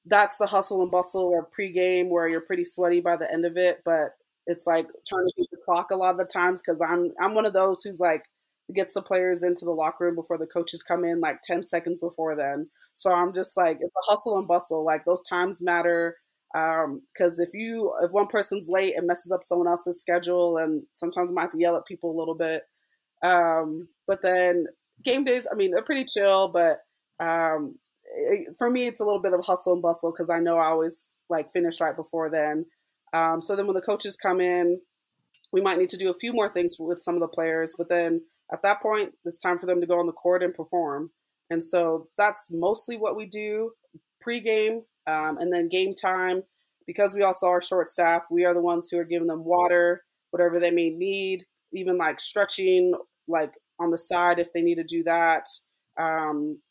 that's 0.06 0.38
the 0.38 0.48
hustle 0.48 0.82
and 0.82 0.92
bustle 0.92 1.38
of 1.38 1.48
pregame 1.52 2.10
where 2.10 2.28
you're 2.28 2.42
pretty 2.42 2.64
sweaty 2.64 3.02
by 3.02 3.18
the 3.18 3.32
end 3.32 3.46
of 3.46 3.58
it, 3.58 3.82
but 3.84 4.12
it's 4.48 4.68
like 4.68 4.88
trying 5.08 5.26
to 5.26 5.34
beat 5.38 5.50
the 5.52 5.58
clock 5.66 5.92
a 5.92 5.96
lot 5.96 6.12
of 6.12 6.18
the 6.18 6.26
times 6.26 6.62
because 6.62 6.82
I'm 6.82 7.12
I'm 7.22 7.34
one 7.34 7.46
of 7.46 7.54
those 7.54 7.84
who's 7.84 8.00
like 8.00 8.26
gets 8.74 8.94
the 8.94 9.02
players 9.02 9.44
into 9.44 9.66
the 9.66 9.72
locker 9.72 10.06
room 10.06 10.16
before 10.16 10.38
the 10.38 10.48
coaches 10.48 10.82
come 10.82 11.06
in 11.06 11.20
like 11.20 11.40
10 11.44 11.64
seconds 11.64 12.02
before 12.02 12.36
then. 12.36 12.68
So 12.94 13.14
i'm 13.14 13.34
just 13.34 13.56
like 13.58 13.78
it's 13.80 13.94
a 13.96 14.12
hustle 14.12 14.38
and 14.38 14.48
bustle 14.48 14.86
like 14.86 15.06
those 15.06 15.22
times 15.24 15.62
matter 15.62 16.16
because 16.54 17.40
um, 17.40 17.46
if 17.46 17.50
you 17.54 17.94
if 18.02 18.12
one 18.12 18.28
person's 18.28 18.70
late 18.70 18.94
it 18.96 19.04
messes 19.04 19.32
up 19.32 19.44
someone 19.44 19.68
else's 19.68 20.00
schedule 20.02 20.58
and 20.58 20.84
sometimes 20.94 21.30
i 21.30 21.34
might 21.34 21.42
have 21.42 21.50
to 21.52 21.60
yell 21.60 21.76
at 21.76 21.86
people 21.86 22.12
a 22.12 22.18
little 22.18 22.36
bit. 22.36 22.64
Um, 23.24 23.88
but 24.08 24.22
then 24.22 24.66
game 25.04 25.24
days 25.26 25.46
i 25.52 25.56
mean 25.56 25.72
they're 25.72 25.84
pretty 25.84 26.06
chill 26.06 26.48
but 26.48 26.80
um, 27.20 27.76
it, 28.06 28.56
for 28.58 28.70
me 28.70 28.88
it's 28.88 29.00
a 29.00 29.06
little 29.06 29.22
bit 29.22 29.34
of 29.34 29.46
hustle 29.46 29.74
and 29.74 29.82
bustle 29.82 30.12
because 30.12 30.30
i 30.30 30.40
know 30.40 30.58
i 30.58 30.68
always 30.68 31.12
like 31.30 31.50
finish 31.50 31.82
right 31.82 31.96
before 31.96 32.30
then 32.30 32.66
um, 33.14 33.42
so 33.42 33.56
then 33.56 33.68
when 33.68 33.76
the 33.76 33.82
coaches 33.82 34.18
come 34.18 34.42
in 34.42 34.80
we 35.52 35.62
might 35.62 35.78
need 35.78 35.90
to 35.90 35.98
do 35.98 36.10
a 36.10 36.14
few 36.14 36.34
more 36.34 36.50
things 36.50 36.76
with 36.80 37.00
some 37.00 37.16
of 37.16 37.22
the 37.22 37.28
players 37.28 37.76
but 37.78 37.90
then 37.90 38.22
at 38.52 38.62
that 38.62 38.82
point, 38.82 39.14
it's 39.26 39.42
time 39.42 39.58
for 39.58 39.66
them 39.66 39.82
to 39.82 39.88
go 39.88 40.00
on 40.00 40.06
the 40.06 40.12
court 40.12 40.44
and 40.44 40.54
perform. 40.54 41.12
And 41.50 41.64
so 41.64 42.10
that's 42.18 42.52
mostly 42.52 42.98
what 42.98 43.16
we 43.16 43.26
do 43.26 43.72
pregame 44.26 44.82
um, 45.08 45.38
and 45.38 45.52
then 45.52 45.70
game 45.70 45.94
time. 45.94 46.44
Because 46.88 47.16
we 47.16 47.24
also 47.24 47.48
are 47.48 47.62
short 47.62 47.90
staff, 47.90 48.26
we 48.30 48.46
are 48.46 48.54
the 48.54 48.62
ones 48.62 48.90
who 48.90 49.00
are 49.00 49.06
giving 49.06 49.28
them 49.28 49.44
water, 49.44 50.04
whatever 50.30 50.60
they 50.60 50.70
may 50.70 50.92
need, 50.92 51.44
even 51.74 51.98
like 51.98 52.20
stretching, 52.20 52.94
like 53.28 53.54
on 53.80 53.90
the 53.90 53.98
side 53.98 54.38
if 54.38 54.54
they 54.54 54.62
need 54.62 54.76
to 54.76 54.84
do 54.84 55.04
that. 55.04 55.48
Um, 56.00 56.62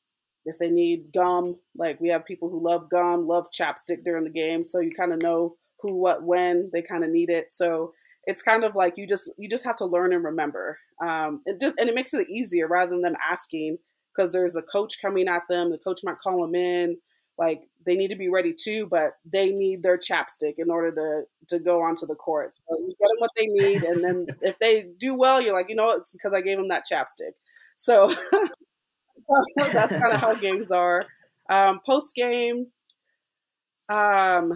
if 0.44 0.56
they 0.60 0.70
need 0.70 1.12
gum, 1.12 1.58
like 1.76 2.00
we 2.00 2.10
have 2.10 2.24
people 2.24 2.48
who 2.48 2.62
love 2.62 2.88
gum, 2.90 3.26
love 3.26 3.46
chapstick 3.58 4.04
during 4.04 4.22
the 4.22 4.30
game. 4.30 4.62
So 4.62 4.78
you 4.78 4.92
kind 4.96 5.12
of 5.12 5.20
know 5.20 5.56
who, 5.84 5.96
what, 6.00 6.24
when 6.24 6.70
they 6.72 6.80
kind 6.80 7.04
of 7.04 7.10
need 7.10 7.28
it. 7.28 7.52
So 7.52 7.92
it's 8.24 8.40
kind 8.42 8.64
of 8.64 8.74
like 8.74 8.96
you 8.96 9.06
just 9.06 9.30
you 9.36 9.50
just 9.50 9.66
have 9.66 9.76
to 9.76 9.84
learn 9.84 10.14
and 10.14 10.24
remember. 10.24 10.78
Um 11.04 11.42
it 11.44 11.60
just 11.60 11.78
and 11.78 11.90
it 11.90 11.94
makes 11.94 12.14
it 12.14 12.26
easier 12.28 12.66
rather 12.66 12.90
than 12.92 13.02
them 13.02 13.16
asking 13.22 13.76
because 14.16 14.32
there's 14.32 14.56
a 14.56 14.62
coach 14.62 14.94
coming 15.02 15.28
at 15.28 15.42
them 15.48 15.70
the 15.70 15.78
coach 15.78 16.00
might 16.04 16.18
call 16.18 16.40
them 16.40 16.54
in. 16.54 16.96
Like 17.36 17.64
they 17.84 17.96
need 17.96 18.08
to 18.08 18.16
be 18.16 18.30
ready 18.30 18.54
too 18.54 18.86
but 18.90 19.12
they 19.30 19.52
need 19.52 19.82
their 19.82 19.98
chapstick 19.98 20.54
in 20.56 20.70
order 20.70 20.90
to 20.94 21.24
to 21.54 21.62
go 21.62 21.80
onto 21.82 22.06
the 22.06 22.14
court 22.14 22.54
so 22.54 22.62
you 22.78 22.94
get 22.98 23.08
them 23.08 23.18
what 23.18 23.30
they 23.36 23.46
need 23.46 23.82
and 23.82 24.02
then 24.02 24.26
if 24.40 24.58
they 24.58 24.86
do 24.98 25.18
well 25.18 25.42
you're 25.42 25.52
like 25.52 25.68
you 25.68 25.74
know 25.74 25.90
it's 25.90 26.12
because 26.12 26.32
i 26.32 26.40
gave 26.40 26.56
them 26.56 26.68
that 26.68 26.84
chapstick. 26.90 27.32
So 27.76 28.10
that's 29.72 29.92
kind 29.92 30.14
of 30.14 30.20
how 30.20 30.34
games 30.34 30.70
are. 30.70 31.04
Um 31.50 31.80
post 31.84 32.14
game 32.14 32.68
um 33.88 34.52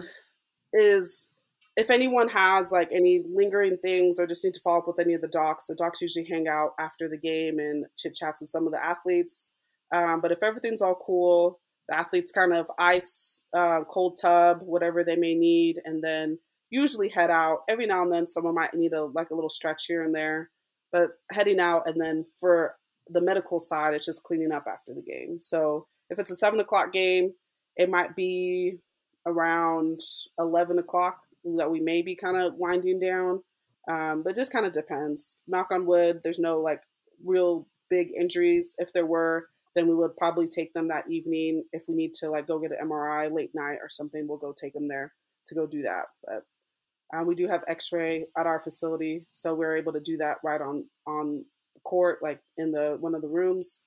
is 0.73 1.31
if 1.77 1.89
anyone 1.89 2.27
has 2.27 2.71
like 2.71 2.89
any 2.91 3.23
lingering 3.33 3.77
things 3.77 4.19
or 4.19 4.27
just 4.27 4.43
need 4.43 4.53
to 4.53 4.59
follow 4.61 4.79
up 4.79 4.87
with 4.87 4.99
any 4.99 5.13
of 5.13 5.21
the 5.21 5.27
docs, 5.29 5.67
the 5.67 5.75
docs 5.75 6.01
usually 6.01 6.25
hang 6.25 6.47
out 6.47 6.71
after 6.77 7.07
the 7.07 7.17
game 7.17 7.57
and 7.59 7.85
chit 7.97 8.13
chats 8.15 8.41
with 8.41 8.49
some 8.49 8.65
of 8.65 8.73
the 8.73 8.83
athletes. 8.83 9.55
Um, 9.93 10.19
but 10.21 10.31
if 10.31 10.43
everything's 10.43 10.81
all 10.81 10.95
cool, 10.95 11.59
the 11.87 11.97
athletes 11.97 12.31
kind 12.31 12.53
of 12.53 12.69
ice, 12.77 13.45
uh, 13.55 13.81
cold 13.89 14.17
tub, 14.21 14.61
whatever 14.63 15.03
they 15.03 15.15
may 15.15 15.35
need, 15.35 15.77
and 15.85 16.03
then 16.03 16.37
usually 16.69 17.09
head 17.09 17.31
out. 17.31 17.59
Every 17.67 17.85
now 17.85 18.03
and 18.03 18.11
then, 18.11 18.27
someone 18.27 18.55
might 18.55 18.73
need 18.73 18.93
a 18.93 19.05
like 19.05 19.31
a 19.31 19.35
little 19.35 19.49
stretch 19.49 19.85
here 19.87 20.03
and 20.03 20.13
there, 20.13 20.51
but 20.91 21.11
heading 21.31 21.59
out, 21.59 21.87
and 21.87 21.99
then 21.99 22.25
for 22.39 22.75
the 23.07 23.23
medical 23.23 23.59
side, 23.59 23.93
it's 23.93 24.05
just 24.05 24.23
cleaning 24.23 24.51
up 24.51 24.65
after 24.67 24.93
the 24.93 25.01
game. 25.01 25.39
So 25.41 25.87
if 26.09 26.19
it's 26.19 26.29
a 26.29 26.35
seven 26.35 26.59
o'clock 26.59 26.91
game, 26.91 27.33
it 27.75 27.89
might 27.89 28.15
be 28.15 28.79
around 29.25 29.99
eleven 30.37 30.79
o'clock 30.79 31.17
that 31.57 31.71
we 31.71 31.79
may 31.79 32.01
be 32.01 32.15
kind 32.15 32.37
of 32.37 32.55
winding 32.55 32.99
down. 32.99 33.41
Um, 33.89 34.23
but 34.23 34.35
just 34.35 34.51
kind 34.51 34.65
of 34.65 34.71
depends. 34.71 35.41
Knock 35.47 35.67
on 35.71 35.85
wood, 35.85 36.21
there's 36.23 36.39
no 36.39 36.59
like 36.59 36.81
real 37.23 37.67
big 37.89 38.09
injuries. 38.17 38.75
If 38.77 38.93
there 38.93 39.05
were, 39.05 39.47
then 39.75 39.87
we 39.87 39.95
would 39.95 40.15
probably 40.17 40.47
take 40.47 40.73
them 40.73 40.89
that 40.89 41.09
evening. 41.09 41.63
If 41.71 41.83
we 41.87 41.95
need 41.95 42.13
to 42.15 42.29
like 42.29 42.47
go 42.47 42.59
get 42.59 42.71
an 42.71 42.87
MRI 42.87 43.31
late 43.33 43.51
night 43.53 43.77
or 43.81 43.89
something, 43.89 44.27
we'll 44.27 44.37
go 44.37 44.53
take 44.53 44.73
them 44.73 44.87
there 44.87 45.13
to 45.47 45.55
go 45.55 45.65
do 45.65 45.81
that. 45.83 46.05
But 46.23 47.17
um, 47.17 47.27
we 47.27 47.35
do 47.35 47.47
have 47.47 47.63
X-ray 47.67 48.25
at 48.37 48.45
our 48.45 48.59
facility, 48.59 49.25
so 49.31 49.55
we're 49.55 49.77
able 49.77 49.93
to 49.93 49.99
do 49.99 50.17
that 50.17 50.37
right 50.43 50.61
on 50.61 50.85
on 51.07 51.45
the 51.73 51.81
court, 51.81 52.19
like 52.21 52.41
in 52.57 52.71
the 52.71 52.97
one 52.99 53.15
of 53.15 53.21
the 53.21 53.27
rooms. 53.27 53.85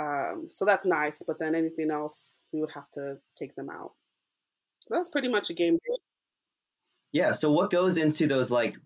Um, 0.00 0.48
so 0.52 0.64
that's 0.64 0.86
nice. 0.86 1.22
But 1.26 1.38
then 1.38 1.54
anything 1.54 1.90
else, 1.90 2.38
we 2.52 2.60
would 2.60 2.72
have 2.72 2.90
to 2.92 3.16
take 3.36 3.54
them 3.56 3.70
out. 3.70 3.92
That's 4.88 5.08
pretty 5.08 5.28
much 5.28 5.50
a 5.50 5.54
game. 5.54 5.78
Yeah. 7.12 7.32
So 7.32 7.52
what 7.52 7.70
goes 7.70 7.96
into 7.96 8.26
those 8.26 8.50
like 8.50 8.76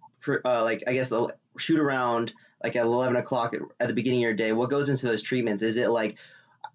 uh, 0.44 0.62
like 0.62 0.84
I 0.86 0.92
guess 0.92 1.12
shoot 1.58 1.80
around 1.80 2.32
like 2.62 2.76
at 2.76 2.84
eleven 2.84 3.16
o'clock 3.16 3.54
at 3.80 3.88
the 3.88 3.94
beginning 3.94 4.20
of 4.20 4.22
your 4.22 4.34
day? 4.34 4.52
What 4.52 4.70
goes 4.70 4.88
into 4.88 5.06
those 5.06 5.22
treatments? 5.22 5.62
Is 5.62 5.76
it 5.76 5.88
like 5.88 6.18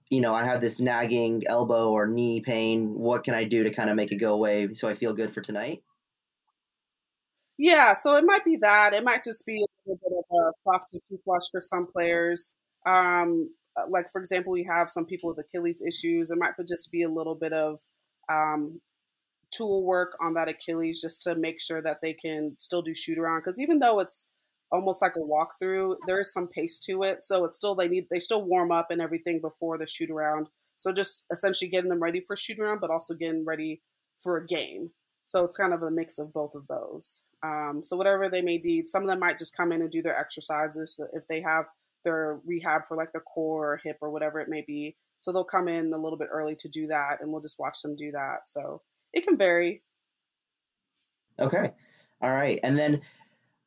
you 0.09 0.21
know 0.21 0.33
I 0.33 0.45
have 0.45 0.61
this 0.61 0.79
nagging 0.79 1.43
elbow 1.47 1.91
or 1.91 2.07
knee 2.07 2.41
pain? 2.41 2.93
What 2.93 3.23
can 3.23 3.33
I 3.33 3.43
do 3.43 3.63
to 3.63 3.71
kind 3.71 3.89
of 3.89 3.95
make 3.95 4.11
it 4.11 4.17
go 4.17 4.33
away 4.33 4.73
so 4.73 4.87
I 4.87 4.93
feel 4.93 5.13
good 5.13 5.31
for 5.31 5.41
tonight? 5.41 5.83
Yeah, 7.57 7.93
so 7.93 8.17
it 8.17 8.25
might 8.25 8.43
be 8.43 8.57
that. 8.57 8.93
It 8.93 9.03
might 9.03 9.23
just 9.23 9.45
be 9.45 9.57
a 9.57 9.65
little 9.85 9.99
bit 10.01 10.17
of 10.17 10.37
a 10.37 10.51
soft 10.63 10.91
tissue 10.91 11.21
flush 11.23 11.43
for 11.51 11.61
some 11.61 11.87
players. 11.91 12.57
Um, 12.85 13.51
uh, 13.77 13.83
like 13.89 14.07
for 14.11 14.19
example, 14.19 14.53
we 14.53 14.67
have 14.69 14.89
some 14.89 15.05
people 15.05 15.29
with 15.29 15.45
Achilles 15.45 15.83
issues. 15.87 16.31
It 16.31 16.37
might 16.39 16.53
just 16.67 16.91
be 16.91 17.03
a 17.03 17.09
little 17.09 17.35
bit 17.35 17.53
of 17.53 17.79
um, 18.27 18.81
tool 19.55 19.85
work 19.85 20.15
on 20.21 20.33
that 20.33 20.49
Achilles 20.49 21.01
just 21.01 21.23
to 21.23 21.35
make 21.35 21.59
sure 21.59 21.81
that 21.81 21.99
they 22.01 22.13
can 22.13 22.55
still 22.59 22.81
do 22.81 22.93
shoot 22.93 23.19
around. 23.19 23.39
Because 23.39 23.59
even 23.59 23.79
though 23.79 23.99
it's 23.99 24.31
almost 24.71 25.01
like 25.01 25.15
a 25.15 25.19
walkthrough, 25.19 25.95
there 26.07 26.19
is 26.19 26.33
some 26.33 26.47
pace 26.47 26.79
to 26.79 27.03
it. 27.03 27.21
So 27.23 27.45
it's 27.45 27.55
still 27.55 27.75
they 27.75 27.87
need 27.87 28.07
they 28.09 28.19
still 28.19 28.45
warm 28.45 28.71
up 28.71 28.87
and 28.89 29.01
everything 29.01 29.39
before 29.39 29.77
the 29.77 29.85
shoot 29.85 30.09
around. 30.09 30.47
So 30.75 30.91
just 30.91 31.25
essentially 31.31 31.69
getting 31.69 31.89
them 31.89 32.01
ready 32.01 32.19
for 32.19 32.35
shoot 32.35 32.59
around, 32.59 32.79
but 32.81 32.89
also 32.89 33.13
getting 33.13 33.45
ready 33.45 33.81
for 34.17 34.37
a 34.37 34.45
game. 34.45 34.91
So 35.25 35.43
it's 35.43 35.55
kind 35.55 35.73
of 35.73 35.81
a 35.83 35.91
mix 35.91 36.19
of 36.19 36.33
both 36.33 36.55
of 36.55 36.67
those. 36.67 37.23
Um, 37.43 37.81
so 37.83 37.95
whatever 37.95 38.29
they 38.29 38.41
may 38.41 38.57
need, 38.57 38.87
some 38.87 39.03
of 39.03 39.07
them 39.07 39.19
might 39.19 39.37
just 39.37 39.55
come 39.55 39.71
in 39.71 39.81
and 39.81 39.91
do 39.91 40.01
their 40.01 40.17
exercises 40.17 40.99
if 41.13 41.27
they 41.27 41.41
have 41.41 41.67
their 42.03 42.39
rehab 42.45 42.83
for 42.85 42.97
like 42.97 43.11
their 43.11 43.21
core 43.21 43.73
or 43.73 43.79
hip 43.83 43.97
or 44.01 44.09
whatever 44.09 44.39
it 44.39 44.49
may 44.49 44.63
be. 44.65 44.95
So 45.17 45.31
they'll 45.31 45.45
come 45.45 45.67
in 45.67 45.93
a 45.93 45.97
little 45.97 46.17
bit 46.17 46.27
early 46.31 46.55
to 46.57 46.67
do 46.67 46.87
that, 46.87 47.21
and 47.21 47.31
we'll 47.31 47.41
just 47.41 47.59
watch 47.59 47.81
them 47.81 47.95
do 47.95 48.11
that. 48.11 48.47
So 48.47 48.81
it 49.13 49.25
can 49.25 49.37
vary. 49.37 49.83
Okay. 51.39 51.71
All 52.21 52.31
right. 52.31 52.59
And 52.63 52.77
then 52.77 53.01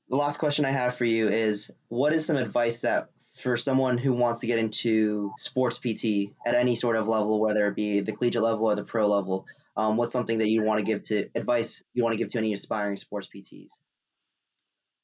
the 0.09 0.17
last 0.17 0.39
question 0.39 0.65
I 0.65 0.71
have 0.71 0.97
for 0.97 1.05
you 1.05 1.29
is 1.29 1.71
what 1.89 2.13
is 2.13 2.27
some 2.27 2.37
advice 2.37 2.81
that 2.81 3.11
for 3.35 3.57
someone 3.57 3.99
who 3.99 4.13
wants 4.13 4.41
to 4.41 4.47
get 4.47 4.59
into 4.59 5.33
sports 5.39 5.79
PT 5.79 6.33
at 6.47 6.55
any 6.55 6.75
sort 6.75 6.97
of 6.97 7.07
level, 7.07 7.41
whether 7.41 7.67
it 7.69 7.77
be 7.77 8.01
the 8.01 8.13
collegiate 8.13 8.43
level 8.43 8.67
or 8.67 8.75
the 8.75 8.85
pro 8.85 9.07
level, 9.07 9.47
um, 9.77 9.97
what's 9.97 10.13
something 10.13 10.39
that 10.39 10.49
you 10.49 10.63
want 10.63 10.79
to 10.79 10.85
give 10.85 11.03
to 11.03 11.29
advice 11.35 11.85
you 11.93 12.03
want 12.03 12.15
to 12.15 12.19
give 12.19 12.29
to 12.29 12.39
any 12.39 12.55
aspiring 12.55 12.97
sports 12.97 13.29
PTs? 13.35 13.73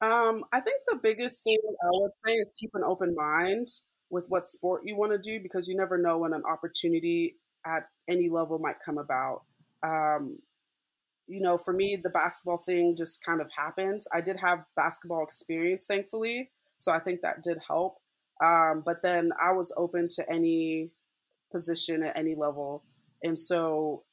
Um, 0.00 0.44
I 0.52 0.61
think 0.61 0.81
the 0.87 0.98
biggest 1.00 1.44
thing 1.44 1.59
I 1.62 1.88
would 1.92 2.12
say 2.24 2.33
is 2.33 2.55
keep 2.59 2.70
an 2.74 2.83
open 2.85 3.14
mind 3.16 3.68
with 4.11 4.26
what 4.28 4.46
sport 4.46 4.83
you 4.85 4.96
want 4.96 5.12
to 5.12 5.18
do 5.18 5.40
because 5.40 5.68
you 5.68 5.76
never 5.76 5.98
know 5.98 6.18
when 6.18 6.33
an 6.33 6.42
opportunity 6.50 7.37
at 7.66 7.85
any 8.09 8.28
level 8.28 8.59
might 8.59 8.76
come 8.85 8.98
about 8.98 9.42
um, 9.83 10.38
you 11.27 11.40
know, 11.40 11.57
for 11.57 11.73
me, 11.73 11.97
the 11.97 12.11
basketball 12.11 12.59
thing 12.59 12.95
just 12.97 13.25
kind 13.25 13.40
of 13.40 13.51
happens. 13.57 14.07
I 14.12 14.21
did 14.21 14.37
have 14.37 14.64
basketball 14.77 15.23
experience, 15.23 15.87
thankfully, 15.87 16.51
so 16.77 16.92
I 16.92 16.99
think 16.99 17.21
that 17.23 17.42
did 17.42 17.59
help. 17.66 17.99
Um, 18.42 18.83
but 18.85 19.03
then 19.03 19.31
I 19.40 19.53
was 19.53 19.73
open 19.77 20.09
to 20.16 20.31
any 20.31 20.90
position 21.51 22.03
at 22.03 22.16
any 22.16 22.35
level, 22.35 22.85
and 23.23 23.38
so 23.38 24.05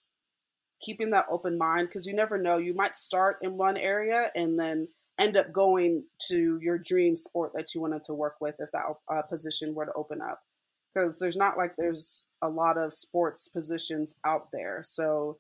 keeping 0.82 1.10
that 1.12 1.26
open 1.30 1.58
mind 1.58 1.88
because 1.88 2.06
you 2.06 2.14
never 2.14 2.38
know. 2.38 2.58
You 2.58 2.74
might 2.74 2.96
start 2.96 3.38
in 3.42 3.58
one 3.58 3.78
area 3.78 4.32
and 4.36 4.58
then 4.60 4.88
end 5.20 5.36
up 5.36 5.52
going 5.52 6.06
to 6.30 6.60
your 6.62 6.78
dream 6.78 7.16
sport 7.16 7.52
that 7.54 7.76
you 7.76 7.82
wanted 7.82 8.04
to 8.04 8.14
work 8.14 8.36
with 8.40 8.56
if 8.60 8.72
that 8.72 8.86
uh, 9.12 9.22
position 9.24 9.76
were 9.76 9.86
to 9.86 9.94
open 9.94 10.22
up. 10.22 10.42
Because 10.94 11.20
there's 11.20 11.38
not 11.38 11.58
like 11.58 11.74
there's 11.78 12.28
a 12.42 12.50
lot 12.50 12.78
of 12.78 12.94
sports 12.94 13.48
positions 13.48 14.18
out 14.26 14.48
there, 14.52 14.82
so 14.84 15.38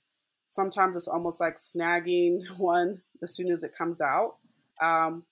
sometimes 0.49 0.95
it's 0.97 1.07
almost 1.07 1.39
like 1.39 1.57
snagging 1.57 2.41
one 2.57 3.01
as 3.21 3.35
soon 3.35 3.51
as 3.51 3.63
it 3.63 3.71
comes 3.77 4.01
out. 4.01 4.37
Um, 4.81 5.23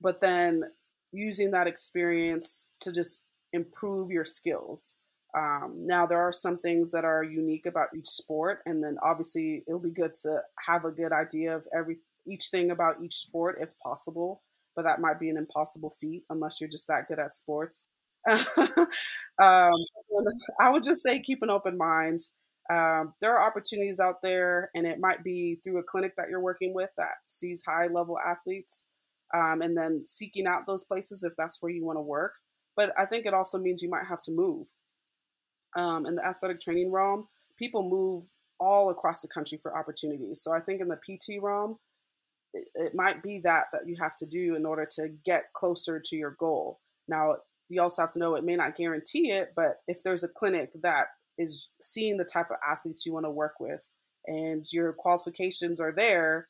but 0.00 0.20
then 0.20 0.64
using 1.12 1.52
that 1.52 1.66
experience 1.66 2.70
to 2.80 2.92
just 2.92 3.24
improve 3.52 4.10
your 4.10 4.24
skills. 4.24 4.96
Um, 5.34 5.86
now, 5.86 6.06
there 6.06 6.20
are 6.20 6.32
some 6.32 6.58
things 6.58 6.92
that 6.92 7.04
are 7.04 7.24
unique 7.24 7.66
about 7.66 7.88
each 7.96 8.06
sport, 8.06 8.60
and 8.66 8.84
then 8.84 8.98
obviously 9.02 9.64
it'll 9.66 9.80
be 9.80 9.90
good 9.90 10.12
to 10.22 10.40
have 10.66 10.84
a 10.84 10.92
good 10.92 11.12
idea 11.12 11.56
of 11.56 11.66
every 11.76 11.96
each 12.26 12.48
thing 12.50 12.70
about 12.70 12.96
each 13.02 13.14
sport 13.14 13.56
if 13.60 13.76
possible. 13.78 14.42
But 14.76 14.82
that 14.82 15.00
might 15.00 15.18
be 15.18 15.30
an 15.30 15.36
impossible 15.36 15.90
feat 15.90 16.24
unless 16.28 16.60
you're 16.60 16.70
just 16.70 16.88
that 16.88 17.06
good 17.08 17.18
at 17.18 17.32
sports. 17.32 17.88
um, 18.28 19.72
I 20.60 20.70
would 20.70 20.82
just 20.82 21.02
say 21.02 21.20
keep 21.20 21.42
an 21.42 21.50
open 21.50 21.78
mind. 21.78 22.20
Um, 22.70 23.14
there 23.20 23.36
are 23.36 23.46
opportunities 23.46 24.00
out 24.00 24.22
there, 24.22 24.70
and 24.74 24.86
it 24.86 24.98
might 24.98 25.22
be 25.22 25.60
through 25.62 25.78
a 25.78 25.82
clinic 25.82 26.14
that 26.16 26.28
you're 26.30 26.40
working 26.40 26.74
with 26.74 26.90
that 26.96 27.16
sees 27.26 27.62
high 27.66 27.88
level 27.88 28.16
athletes, 28.18 28.86
um, 29.34 29.60
and 29.60 29.76
then 29.76 30.02
seeking 30.06 30.46
out 30.46 30.66
those 30.66 30.84
places 30.84 31.22
if 31.22 31.34
that's 31.36 31.58
where 31.60 31.72
you 31.72 31.84
want 31.84 31.98
to 31.98 32.02
work. 32.02 32.32
But 32.76 32.92
I 32.98 33.04
think 33.04 33.26
it 33.26 33.34
also 33.34 33.58
means 33.58 33.82
you 33.82 33.90
might 33.90 34.06
have 34.08 34.22
to 34.24 34.32
move. 34.32 34.66
Um, 35.76 36.06
in 36.06 36.14
the 36.14 36.24
athletic 36.24 36.60
training 36.60 36.90
realm, 36.90 37.28
people 37.58 37.88
move 37.88 38.22
all 38.60 38.90
across 38.90 39.22
the 39.22 39.28
country 39.28 39.58
for 39.60 39.76
opportunities. 39.76 40.40
So 40.42 40.52
I 40.52 40.60
think 40.60 40.80
in 40.80 40.88
the 40.88 40.96
PT 40.96 41.42
realm, 41.42 41.78
it, 42.52 42.68
it 42.74 42.92
might 42.94 43.22
be 43.22 43.40
that 43.44 43.66
that 43.72 43.84
you 43.86 43.96
have 44.00 44.16
to 44.16 44.26
do 44.26 44.54
in 44.54 44.64
order 44.64 44.86
to 44.92 45.08
get 45.24 45.52
closer 45.52 46.00
to 46.02 46.16
your 46.16 46.36
goal. 46.38 46.80
Now, 47.08 47.36
you 47.68 47.82
also 47.82 48.02
have 48.02 48.12
to 48.12 48.18
know 48.18 48.36
it 48.36 48.44
may 48.44 48.56
not 48.56 48.76
guarantee 48.76 49.30
it, 49.30 49.52
but 49.56 49.76
if 49.88 50.02
there's 50.02 50.24
a 50.24 50.28
clinic 50.28 50.70
that 50.82 51.08
is 51.38 51.70
seeing 51.80 52.16
the 52.16 52.24
type 52.24 52.50
of 52.50 52.56
athletes 52.66 53.04
you 53.04 53.12
want 53.12 53.26
to 53.26 53.30
work 53.30 53.54
with 53.60 53.90
and 54.26 54.64
your 54.72 54.92
qualifications 54.92 55.80
are 55.80 55.92
there, 55.92 56.48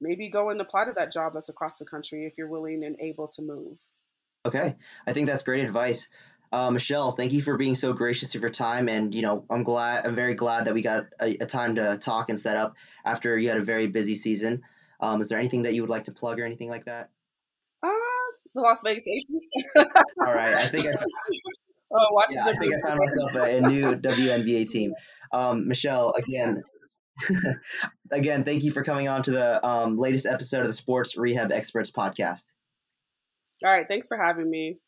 maybe 0.00 0.28
go 0.28 0.50
and 0.50 0.60
apply 0.60 0.84
to 0.84 0.92
that 0.92 1.12
job 1.12 1.32
that's 1.32 1.48
across 1.48 1.78
the 1.78 1.84
country 1.84 2.26
if 2.26 2.34
you're 2.36 2.48
willing 2.48 2.84
and 2.84 2.96
able 3.00 3.28
to 3.28 3.42
move. 3.42 3.78
Okay, 4.44 4.76
I 5.06 5.12
think 5.12 5.26
that's 5.26 5.42
great 5.42 5.64
advice. 5.64 6.08
Uh, 6.52 6.70
Michelle, 6.70 7.12
thank 7.12 7.32
you 7.32 7.42
for 7.42 7.56
being 7.56 7.74
so 7.74 7.92
gracious 7.92 8.34
of 8.34 8.40
your 8.40 8.50
time, 8.50 8.88
and 8.88 9.14
you 9.14 9.22
know 9.22 9.44
I'm 9.50 9.64
glad, 9.64 10.06
I'm 10.06 10.14
very 10.14 10.34
glad 10.34 10.66
that 10.66 10.74
we 10.74 10.82
got 10.82 11.06
a, 11.20 11.36
a 11.38 11.46
time 11.46 11.74
to 11.76 11.98
talk 11.98 12.30
and 12.30 12.38
set 12.38 12.56
up 12.56 12.76
after 13.04 13.36
you 13.36 13.48
had 13.48 13.58
a 13.58 13.64
very 13.64 13.88
busy 13.88 14.14
season. 14.14 14.62
Um, 15.00 15.20
is 15.20 15.28
there 15.28 15.38
anything 15.38 15.62
that 15.62 15.74
you 15.74 15.82
would 15.82 15.90
like 15.90 16.04
to 16.04 16.12
plug 16.12 16.38
or 16.38 16.44
anything 16.44 16.70
like 16.70 16.84
that? 16.84 17.10
Uh, 17.82 17.90
the 18.54 18.60
Las 18.60 18.82
Vegas 18.84 19.06
Aces. 19.08 19.50
All 20.24 20.32
right, 20.32 20.48
I 20.48 20.68
think 20.68 20.86
I, 20.86 20.92
Oh, 21.92 22.12
watch 22.12 22.32
yeah, 22.32 22.44
I 22.46 22.56
think 22.56 22.74
I 22.74 22.80
found 22.86 22.98
myself 22.98 23.34
a, 23.34 23.58
a 23.58 23.60
new 23.60 23.94
WNBA 23.96 24.68
team. 24.68 24.92
Um, 25.32 25.68
Michelle, 25.68 26.12
again, 26.16 26.62
again, 28.10 28.44
thank 28.44 28.64
you 28.64 28.72
for 28.72 28.82
coming 28.82 29.08
on 29.08 29.22
to 29.24 29.30
the 29.30 29.64
um, 29.64 29.96
latest 29.98 30.26
episode 30.26 30.60
of 30.62 30.66
the 30.66 30.72
Sports 30.72 31.16
Rehab 31.16 31.52
Experts 31.52 31.90
podcast. 31.90 32.52
All 33.64 33.70
right, 33.70 33.86
thanks 33.88 34.08
for 34.08 34.16
having 34.16 34.50
me. 34.50 34.78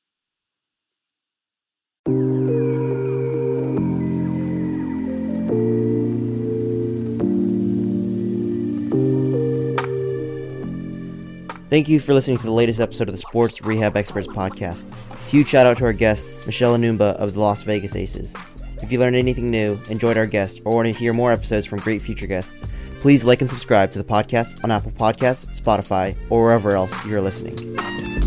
Thank 11.70 11.88
you 11.88 12.00
for 12.00 12.14
listening 12.14 12.38
to 12.38 12.46
the 12.46 12.52
latest 12.52 12.80
episode 12.80 13.08
of 13.08 13.12
the 13.12 13.20
Sports 13.20 13.60
Rehab 13.60 13.94
Experts 13.94 14.26
podcast. 14.26 14.84
Huge 15.28 15.48
shout 15.48 15.66
out 15.66 15.78
to 15.78 15.84
our 15.84 15.92
guest, 15.92 16.28
Michelle 16.46 16.76
Anumba 16.76 17.14
of 17.16 17.34
the 17.34 17.40
Las 17.40 17.62
Vegas 17.62 17.94
Aces. 17.94 18.34
If 18.82 18.90
you 18.90 18.98
learned 18.98 19.16
anything 19.16 19.50
new, 19.50 19.78
enjoyed 19.88 20.16
our 20.16 20.26
guest, 20.26 20.60
or 20.64 20.74
want 20.74 20.86
to 20.86 20.92
hear 20.92 21.12
more 21.12 21.32
episodes 21.32 21.66
from 21.66 21.80
great 21.80 22.00
future 22.00 22.26
guests, 22.26 22.64
Please 23.00 23.22
like 23.22 23.40
and 23.40 23.48
subscribe 23.48 23.92
to 23.92 23.98
the 23.98 24.04
podcast 24.04 24.62
on 24.64 24.72
Apple 24.72 24.90
Podcasts, 24.90 25.60
Spotify, 25.60 26.16
or 26.30 26.42
wherever 26.42 26.74
else 26.74 26.92
you're 27.06 27.20
listening. 27.20 28.17